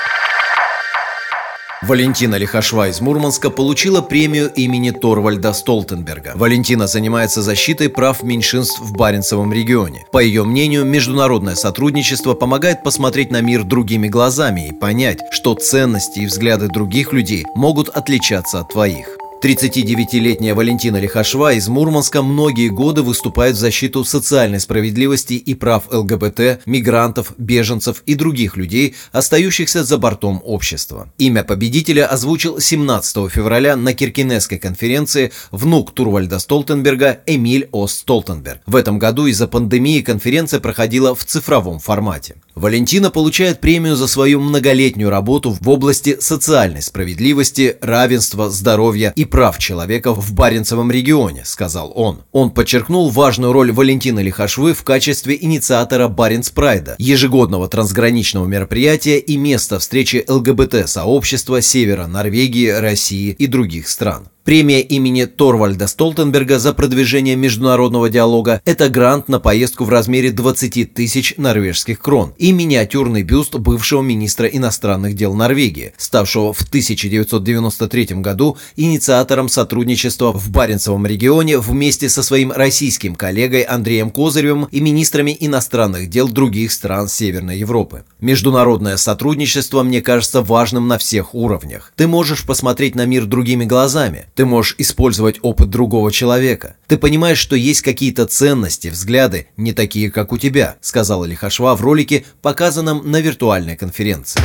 Валентина 1.81 2.35
Лихашва 2.35 2.89
из 2.89 3.01
Мурманска 3.01 3.51
получила 3.51 4.03
премию 4.03 4.53
имени 4.53 4.91
Торвальда 4.91 5.53
Столтенберга. 5.53 6.33
Валентина 6.35 6.89
занимается 6.89 7.41
защитой 7.41 7.89
прав 7.89 8.25
меньшинств 8.25 8.81
в 8.81 8.93
Баренцевом 8.95 9.53
регионе. 9.53 10.05
По 10.11 10.19
ее 10.19 10.45
мнению, 10.45 10.85
международное 10.85 11.55
сотрудничество 11.55 12.35
помогает 12.35 12.83
посмотреть 12.83 13.31
на 13.31 13.43
мир 13.43 13.63
другими 13.63 14.09
глазами 14.09 14.69
и 14.69 14.73
понять, 14.73 15.21
что 15.31 15.55
ценности 15.55 16.21
и 16.21 16.27
взгляды 16.27 16.67
других 16.67 17.13
людей 17.13 17.45
могут 17.55 17.89
отличаться 17.91 18.59
от 18.59 18.71
твоих. 18.71 19.17
39-летняя 19.41 20.53
Валентина 20.53 20.97
Лихашва 20.97 21.53
из 21.53 21.69
Мурманска 21.69 22.23
многие 22.23 22.71
годы 22.71 23.03
выступает 23.03 23.55
в 23.55 23.59
защиту 23.59 24.05
социальной 24.05 24.59
справедливости 24.59 25.35
и 25.35 25.55
прав 25.55 25.85
ЛГБТ, 25.93 26.67
мигрантов, 26.67 27.35
беженцев 27.39 28.03
и 28.05 28.17
других 28.17 28.57
людей, 28.57 28.97
остающихся 29.13 29.85
за 29.85 29.97
бортом 29.97 30.43
общества. 30.45 31.13
Имя 31.19 31.45
победителя 31.45 32.07
озвучил 32.07 32.59
17 32.59 33.31
февраля 33.31 33.77
на 33.77 33.95
Киркинесской 33.95 34.59
конференции 34.59 35.31
внук 35.53 35.93
Турвальда 35.93 36.41
Столтенберга 36.41 37.21
Эмиль 37.27 37.69
О. 37.71 37.87
Столтенберг. 37.87 38.63
В 38.67 38.75
этом 38.75 38.99
году 38.99 39.27
из-за 39.27 39.47
пандемии 39.47 40.01
конференция 40.01 40.59
проходила 40.59 41.15
в 41.15 41.25
цифровом 41.25 41.79
формате. 41.79 42.37
Валентина 42.59 43.11
получает 43.11 43.61
премию 43.61 43.95
за 43.95 44.09
свою 44.09 44.41
многолетнюю 44.41 45.11
работу 45.11 45.57
в 45.59 45.69
области 45.69 46.17
социальной 46.21 46.83
справедливости, 46.83 47.77
равенства, 47.81 48.51
здоровья 48.51 49.13
и 49.15 49.25
прав 49.25 49.59
человека 49.59 50.13
в 50.13 50.33
Баренцевом 50.33 50.91
регионе, 50.91 51.43
сказал 51.45 51.93
он. 51.95 52.23
Он 52.33 52.51
подчеркнул 52.51 53.11
важную 53.11 53.53
роль 53.53 53.71
Валентины 53.71 54.21
Лихашвы 54.21 54.75
в 54.75 54.83
качестве 54.83 55.39
инициатора 55.41 56.09
Баренц 56.09 56.51
Прайда, 56.51 56.97
ежегодного 56.99 57.69
трансграничного 57.69 58.47
мероприятия 58.47 59.19
и 59.19 59.37
места 59.37 59.79
встречи 59.79 60.25
ЛГБТ-сообщества 60.27 61.63
Севера 61.63 62.07
Норвегии, 62.07 62.69
России 62.69 63.31
и 63.31 63.47
других 63.47 63.89
стран. 63.89 64.29
Премия 64.49 64.81
имени 64.81 65.27
Торвальда 65.27 65.87
Столтенберга 65.87 66.59
за 66.59 66.73
продвижение 66.73 67.37
международного 67.37 68.09
диалога– 68.09 68.63
это 68.65 68.89
грант 68.89 69.29
на 69.29 69.41
поездку 69.41 69.85
в 69.85 69.91
размере 69.91 70.31
20 70.31 70.95
тысяч 70.95 71.35
норвежских 71.37 71.99
крон 71.99 72.33
и 72.39 72.51
миниатюрный 72.53 73.25
бюст 73.25 73.57
бывшего 73.57 74.01
министра 74.01 74.47
иностранных 74.47 75.15
дел 75.17 75.35
Норвегии, 75.35 75.93
ставшего 75.99 76.55
в 76.55 76.63
1993 76.63 78.07
году 78.23 78.57
инициатором 78.77 79.51
сотрудничества 79.51 80.33
в 80.33 80.49
Баренцевом 80.49 81.07
регионе 81.07 81.59
вместе 81.59 82.09
со 82.09 82.23
своим 82.23 82.51
российским 82.51 83.17
коллегой 83.17 83.61
Андреем 83.61 84.11
Козыревым 84.11 84.65
и 84.73 84.81
министрами 84.81 85.37
иностранных 85.39 86.09
дел 86.09 86.27
других 86.27 86.73
стран 86.73 87.09
Северной 87.09 87.59
Европы. 87.59 88.05
Международное 88.21 88.97
сотрудничество 88.97 89.85
мне 89.85 90.03
кажется 90.03 90.43
важным 90.43 90.89
на 90.89 90.99
всех 90.99 91.37
уровнях. 91.37 91.93
Ты 91.95 92.09
можешь 92.09 92.45
посмотреть 92.45 92.97
на 92.97 93.07
мир 93.07 93.27
другими 93.27 93.65
глазами, 93.65 94.27
ты 94.35 94.45
можешь 94.45 94.75
использовать 94.79 95.39
опыт 95.43 95.71
другого 95.71 96.11
человека. 96.11 96.75
Ты 96.89 96.99
понимаешь, 96.99 97.39
что 97.39 97.55
есть 97.55 97.83
какие-то 97.83 98.27
ценности, 98.27 98.89
взгляды, 98.89 99.47
не 99.57 99.73
такие, 99.73 100.11
как 100.11 100.33
у 100.33 100.39
тебя, 100.39 100.79
сказала 100.81 101.27
Лихашва 101.27 101.77
в 101.77 101.81
ролике, 101.81 102.25
показанном 102.43 103.09
на 103.09 103.21
виртуальной 103.21 103.77
конференции. 103.77 104.41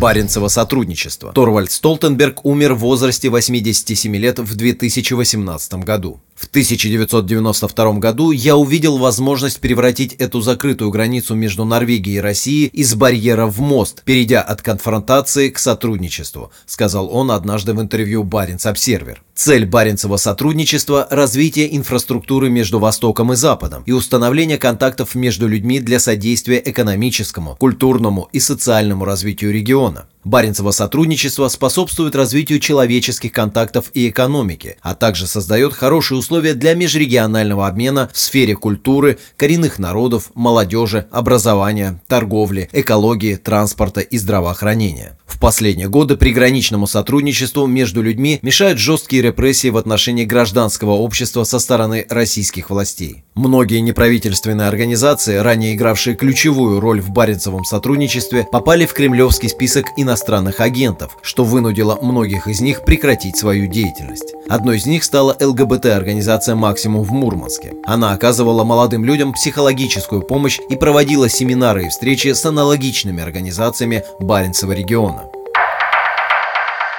Баренцево 0.00 0.48
сотрудничество. 0.48 1.32
Торвальд 1.32 1.70
Столтенберг 1.70 2.44
умер 2.44 2.74
в 2.74 2.78
возрасте 2.78 3.28
87 3.28 4.16
лет 4.16 4.40
в 4.40 4.56
2018 4.56 5.74
году. 5.74 6.20
В 6.42 6.48
1992 6.48 7.92
году 7.94 8.32
я 8.32 8.56
увидел 8.56 8.98
возможность 8.98 9.60
превратить 9.60 10.14
эту 10.14 10.40
закрытую 10.40 10.90
границу 10.90 11.36
между 11.36 11.64
Норвегией 11.64 12.16
и 12.16 12.20
Россией 12.20 12.66
из 12.66 12.96
барьера 12.96 13.46
в 13.46 13.60
мост, 13.60 14.02
перейдя 14.04 14.42
от 14.42 14.60
конфронтации 14.60 15.50
к 15.50 15.58
сотрудничеству, 15.60 16.50
сказал 16.66 17.14
он 17.14 17.30
однажды 17.30 17.74
в 17.74 17.80
интервью 17.80 18.24
Баренц 18.24 18.66
Обсервер. 18.66 19.22
Цель 19.36 19.66
Баренцева 19.66 20.16
сотрудничества– 20.16 21.06
развитие 21.10 21.76
инфраструктуры 21.76 22.50
между 22.50 22.80
Востоком 22.80 23.32
и 23.32 23.36
Западом 23.36 23.84
и 23.86 23.92
установление 23.92 24.58
контактов 24.58 25.14
между 25.14 25.46
людьми 25.46 25.78
для 25.78 26.00
содействия 26.00 26.60
экономическому, 26.62 27.54
культурному 27.54 28.28
и 28.32 28.40
социальному 28.40 29.04
развитию 29.04 29.52
региона. 29.52 30.08
Баренцево 30.24 30.70
сотрудничество 30.70 31.48
способствует 31.48 32.14
развитию 32.14 32.60
человеческих 32.60 33.32
контактов 33.32 33.90
и 33.92 34.08
экономики, 34.08 34.76
а 34.80 34.94
также 34.94 35.26
создает 35.26 35.72
хорошие 35.72 36.18
условия 36.18 36.54
для 36.54 36.74
межрегионального 36.74 37.66
обмена 37.66 38.08
в 38.12 38.18
сфере 38.18 38.54
культуры, 38.54 39.18
коренных 39.36 39.80
народов, 39.80 40.30
молодежи, 40.34 41.06
образования, 41.10 42.00
торговли, 42.06 42.68
экологии, 42.72 43.34
транспорта 43.34 44.00
и 44.00 44.16
здравоохранения. 44.16 45.18
В 45.26 45.40
последние 45.40 45.88
годы 45.88 46.16
приграничному 46.16 46.86
сотрудничеству 46.86 47.66
между 47.66 48.02
людьми 48.02 48.38
мешают 48.42 48.78
жесткие 48.78 49.22
репрессии 49.22 49.68
в 49.68 49.78
отношении 49.78 50.24
гражданского 50.24 50.92
общества 50.92 51.42
со 51.44 51.58
стороны 51.58 52.06
российских 52.10 52.70
властей. 52.70 53.24
Многие 53.34 53.80
неправительственные 53.80 54.68
организации, 54.68 55.36
ранее 55.36 55.74
игравшие 55.74 56.14
ключевую 56.14 56.80
роль 56.80 57.00
в 57.00 57.10
Баренцевом 57.10 57.64
сотрудничестве, 57.64 58.46
попали 58.52 58.84
в 58.84 58.92
кремлевский 58.92 59.48
список 59.48 59.86
иностранных 60.12 60.60
агентов, 60.60 61.16
что 61.22 61.42
вынудило 61.42 61.98
многих 62.02 62.46
из 62.46 62.60
них 62.60 62.84
прекратить 62.84 63.38
свою 63.38 63.66
деятельность. 63.66 64.34
Одной 64.46 64.76
из 64.76 64.84
них 64.84 65.04
стала 65.04 65.34
ЛГБТ-организация 65.40 66.54
«Максимум» 66.54 67.02
в 67.02 67.12
Мурманске. 67.12 67.72
Она 67.86 68.12
оказывала 68.12 68.62
молодым 68.62 69.06
людям 69.06 69.32
психологическую 69.32 70.20
помощь 70.20 70.58
и 70.68 70.76
проводила 70.76 71.30
семинары 71.30 71.86
и 71.86 71.88
встречи 71.88 72.28
с 72.28 72.44
аналогичными 72.44 73.22
организациями 73.22 74.04
Баренцева 74.20 74.72
региона. 74.72 75.30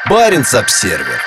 Баренц-Обсервер 0.09 1.21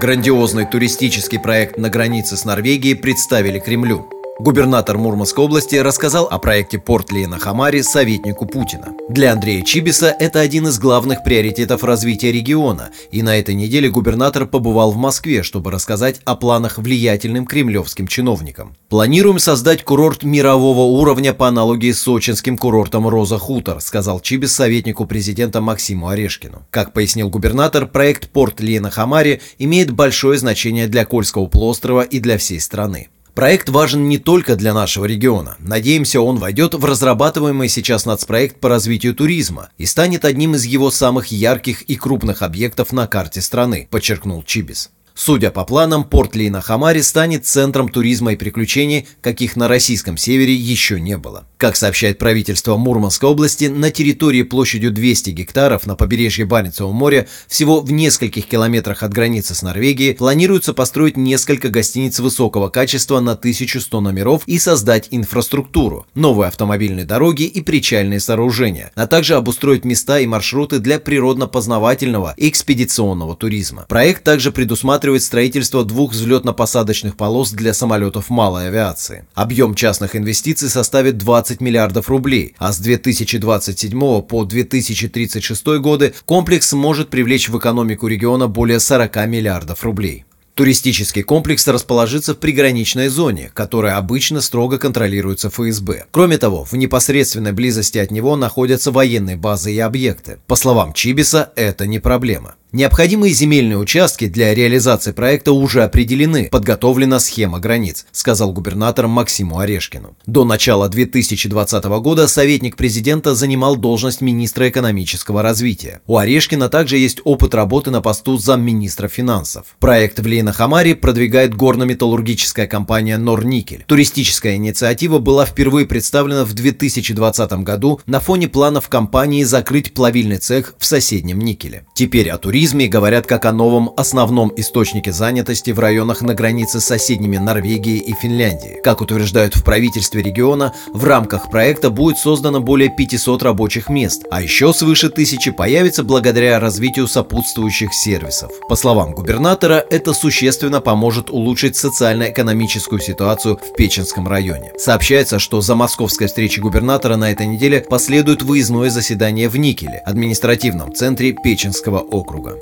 Грандиозный 0.00 0.66
туристический 0.66 1.38
проект 1.38 1.78
на 1.78 1.88
границе 1.88 2.36
с 2.36 2.44
Норвегией 2.44 2.96
представили 2.96 3.60
Кремлю. 3.60 4.08
Губернатор 4.38 4.96
Мурманской 4.96 5.44
области 5.44 5.76
рассказал 5.76 6.24
о 6.24 6.38
проекте 6.38 6.78
порт 6.78 7.12
Лена 7.12 7.38
Хамари 7.38 7.82
советнику 7.82 8.46
Путина. 8.46 8.88
Для 9.10 9.32
Андрея 9.32 9.62
Чибиса 9.62 10.06
это 10.18 10.40
один 10.40 10.66
из 10.66 10.78
главных 10.78 11.22
приоритетов 11.22 11.84
развития 11.84 12.32
региона, 12.32 12.90
и 13.10 13.22
на 13.22 13.38
этой 13.38 13.54
неделе 13.54 13.90
губернатор 13.90 14.46
побывал 14.46 14.90
в 14.90 14.96
Москве, 14.96 15.42
чтобы 15.42 15.70
рассказать 15.70 16.20
о 16.24 16.34
планах 16.34 16.78
влиятельным 16.78 17.44
кремлевским 17.44 18.06
чиновникам. 18.08 18.74
«Планируем 18.88 19.38
создать 19.38 19.84
курорт 19.84 20.24
мирового 20.24 20.90
уровня 20.98 21.34
по 21.34 21.46
аналогии 21.46 21.92
с 21.92 22.00
сочинским 22.00 22.56
курортом 22.56 23.06
«Роза 23.06 23.38
Хутор», 23.38 23.80
сказал 23.82 24.18
Чибис 24.18 24.54
советнику 24.54 25.04
президента 25.04 25.60
Максиму 25.60 26.08
Орешкину. 26.08 26.66
Как 26.70 26.94
пояснил 26.94 27.28
губернатор, 27.28 27.86
проект 27.86 28.30
порт 28.30 28.60
Лена 28.60 28.90
Хамари 28.90 29.42
имеет 29.58 29.92
большое 29.92 30.38
значение 30.38 30.88
для 30.88 31.04
Кольского 31.04 31.46
полуострова 31.46 32.00
и 32.00 32.18
для 32.18 32.38
всей 32.38 32.60
страны. 32.60 33.08
Проект 33.34 33.70
важен 33.70 34.08
не 34.08 34.18
только 34.18 34.56
для 34.56 34.74
нашего 34.74 35.06
региона. 35.06 35.56
Надеемся, 35.58 36.20
он 36.20 36.36
войдет 36.36 36.74
в 36.74 36.84
разрабатываемый 36.84 37.70
сейчас 37.70 38.04
нацпроект 38.04 38.60
по 38.60 38.68
развитию 38.68 39.14
туризма 39.14 39.70
и 39.78 39.86
станет 39.86 40.26
одним 40.26 40.54
из 40.54 40.64
его 40.64 40.90
самых 40.90 41.28
ярких 41.28 41.82
и 41.82 41.96
крупных 41.96 42.42
объектов 42.42 42.92
на 42.92 43.06
карте 43.06 43.40
страны, 43.40 43.88
подчеркнул 43.90 44.42
Чибис. 44.42 44.90
Судя 45.14 45.50
по 45.50 45.64
планам, 45.64 46.04
порт 46.04 46.34
Лейна-Хамари 46.34 47.02
станет 47.02 47.46
центром 47.46 47.88
туризма 47.88 48.32
и 48.32 48.36
приключений, 48.36 49.06
каких 49.20 49.56
на 49.56 49.68
российском 49.68 50.16
севере 50.16 50.54
еще 50.54 51.00
не 51.00 51.18
было. 51.18 51.46
Как 51.58 51.76
сообщает 51.76 52.18
правительство 52.18 52.76
Мурманской 52.76 53.28
области, 53.28 53.66
на 53.66 53.90
территории 53.90 54.42
площадью 54.42 54.90
200 54.90 55.30
гектаров 55.30 55.86
на 55.86 55.94
побережье 55.94 56.44
Баренцевого 56.44 56.92
моря, 56.92 57.28
всего 57.46 57.80
в 57.80 57.92
нескольких 57.92 58.46
километрах 58.46 59.02
от 59.02 59.12
границы 59.12 59.54
с 59.54 59.62
Норвегией, 59.62 60.14
планируется 60.14 60.72
построить 60.72 61.16
несколько 61.16 61.68
гостиниц 61.68 62.18
высокого 62.18 62.68
качества 62.68 63.20
на 63.20 63.32
1100 63.32 64.00
номеров 64.00 64.42
и 64.46 64.58
создать 64.58 65.08
инфраструктуру, 65.10 66.06
новые 66.14 66.48
автомобильные 66.48 67.04
дороги 67.04 67.44
и 67.44 67.60
причальные 67.60 68.18
сооружения, 68.18 68.90
а 68.94 69.06
также 69.06 69.34
обустроить 69.34 69.84
места 69.84 70.18
и 70.18 70.26
маршруты 70.26 70.78
для 70.78 70.98
природно-познавательного 70.98 72.34
и 72.36 72.48
экспедиционного 72.48 73.36
туризма. 73.36 73.86
Проект 73.88 74.24
также 74.24 74.50
предусматривает 74.52 75.01
рассматривает 75.02 75.22
строительство 75.24 75.84
двух 75.84 76.12
взлетно-посадочных 76.12 77.16
полос 77.16 77.50
для 77.50 77.74
самолетов 77.74 78.30
малой 78.30 78.68
авиации. 78.68 79.24
Объем 79.34 79.74
частных 79.74 80.14
инвестиций 80.14 80.68
составит 80.68 81.18
20 81.18 81.60
миллиардов 81.60 82.08
рублей, 82.08 82.54
а 82.58 82.72
с 82.72 82.78
2027 82.78 84.22
по 84.22 84.44
2036 84.44 85.66
годы 85.80 86.14
комплекс 86.24 86.72
может 86.72 87.10
привлечь 87.10 87.48
в 87.48 87.58
экономику 87.58 88.06
региона 88.06 88.46
более 88.46 88.78
40 88.78 89.26
миллиардов 89.26 89.82
рублей. 89.82 90.24
Туристический 90.54 91.22
комплекс 91.22 91.66
расположится 91.66 92.34
в 92.34 92.38
приграничной 92.38 93.08
зоне, 93.08 93.50
которая 93.54 93.96
обычно 93.96 94.40
строго 94.40 94.78
контролируется 94.78 95.48
ФСБ. 95.48 96.04
Кроме 96.12 96.38
того, 96.38 96.64
в 96.64 96.74
непосредственной 96.74 97.52
близости 97.52 97.98
от 97.98 98.12
него 98.12 98.36
находятся 98.36 98.92
военные 98.92 99.36
базы 99.36 99.72
и 99.72 99.80
объекты. 99.80 100.38
По 100.46 100.54
словам 100.54 100.92
Чибиса, 100.92 101.50
это 101.56 101.86
не 101.86 101.98
проблема. 101.98 102.54
Необходимые 102.74 103.34
земельные 103.34 103.76
участки 103.76 104.28
для 104.28 104.54
реализации 104.54 105.12
проекта 105.12 105.52
уже 105.52 105.84
определены, 105.84 106.48
подготовлена 106.50 107.20
схема 107.20 107.60
границ, 107.60 108.06
сказал 108.12 108.50
губернатор 108.50 109.08
Максиму 109.08 109.58
Орешкину. 109.58 110.16
До 110.24 110.46
начала 110.46 110.88
2020 110.88 111.84
года 111.84 112.26
советник 112.26 112.76
президента 112.76 113.34
занимал 113.34 113.76
должность 113.76 114.22
министра 114.22 114.70
экономического 114.70 115.42
развития. 115.42 116.00
У 116.06 116.16
Орешкина 116.16 116.70
также 116.70 116.96
есть 116.96 117.20
опыт 117.24 117.54
работы 117.54 117.90
на 117.90 118.00
посту 118.00 118.38
замминистра 118.38 119.06
финансов. 119.06 119.76
Проект 119.78 120.20
в 120.20 120.26
Лейна-Хамаре 120.26 120.94
продвигает 120.94 121.54
горно-металлургическая 121.54 122.66
компания 122.66 123.18
Норникель. 123.18 123.84
Туристическая 123.86 124.56
инициатива 124.56 125.18
была 125.18 125.44
впервые 125.44 125.86
представлена 125.86 126.46
в 126.46 126.54
2020 126.54 127.52
году 127.64 128.00
на 128.06 128.18
фоне 128.18 128.48
планов 128.48 128.88
компании 128.88 129.44
закрыть 129.44 129.92
плавильный 129.92 130.38
цех 130.38 130.74
в 130.78 130.86
соседнем 130.86 131.38
Никеле. 131.38 131.84
Теперь 132.02 132.30
о 132.30 132.38
туризме 132.38 132.88
говорят 132.88 133.28
как 133.28 133.44
о 133.44 133.52
новом 133.52 133.92
основном 133.96 134.52
источнике 134.56 135.12
занятости 135.12 135.70
в 135.70 135.78
районах 135.78 136.20
на 136.20 136.34
границе 136.34 136.80
с 136.80 136.86
соседними 136.86 137.36
Норвегией 137.36 137.98
и 138.00 138.12
Финляндией. 138.12 138.82
Как 138.82 139.00
утверждают 139.02 139.54
в 139.54 139.62
правительстве 139.62 140.20
региона, 140.20 140.74
в 140.92 141.04
рамках 141.04 141.48
проекта 141.48 141.90
будет 141.90 142.18
создано 142.18 142.58
более 142.60 142.90
500 142.90 143.44
рабочих 143.44 143.88
мест, 143.88 144.24
а 144.32 144.42
еще 144.42 144.72
свыше 144.72 145.10
тысячи 145.10 145.52
появится 145.52 146.02
благодаря 146.02 146.58
развитию 146.58 147.06
сопутствующих 147.06 147.94
сервисов. 147.94 148.50
По 148.68 148.74
словам 148.74 149.12
губернатора, 149.12 149.84
это 149.88 150.12
существенно 150.12 150.80
поможет 150.80 151.30
улучшить 151.30 151.76
социально-экономическую 151.76 153.00
ситуацию 153.00 153.60
в 153.62 153.76
Печенском 153.76 154.26
районе. 154.26 154.72
Сообщается, 154.76 155.38
что 155.38 155.60
за 155.60 155.76
московской 155.76 156.26
встречей 156.26 156.62
губернатора 156.62 157.14
на 157.14 157.30
этой 157.30 157.46
неделе 157.46 157.86
последует 157.88 158.42
выездное 158.42 158.90
заседание 158.90 159.48
в 159.48 159.56
Никеле, 159.56 160.02
административном 160.04 160.92
центре 160.92 161.32
Печенского 161.32 161.91
округа. 161.98 162.58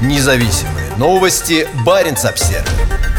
Независимые 0.00 0.92
новости. 0.96 1.68
Барин 1.84 2.16
обсервис 2.24 3.11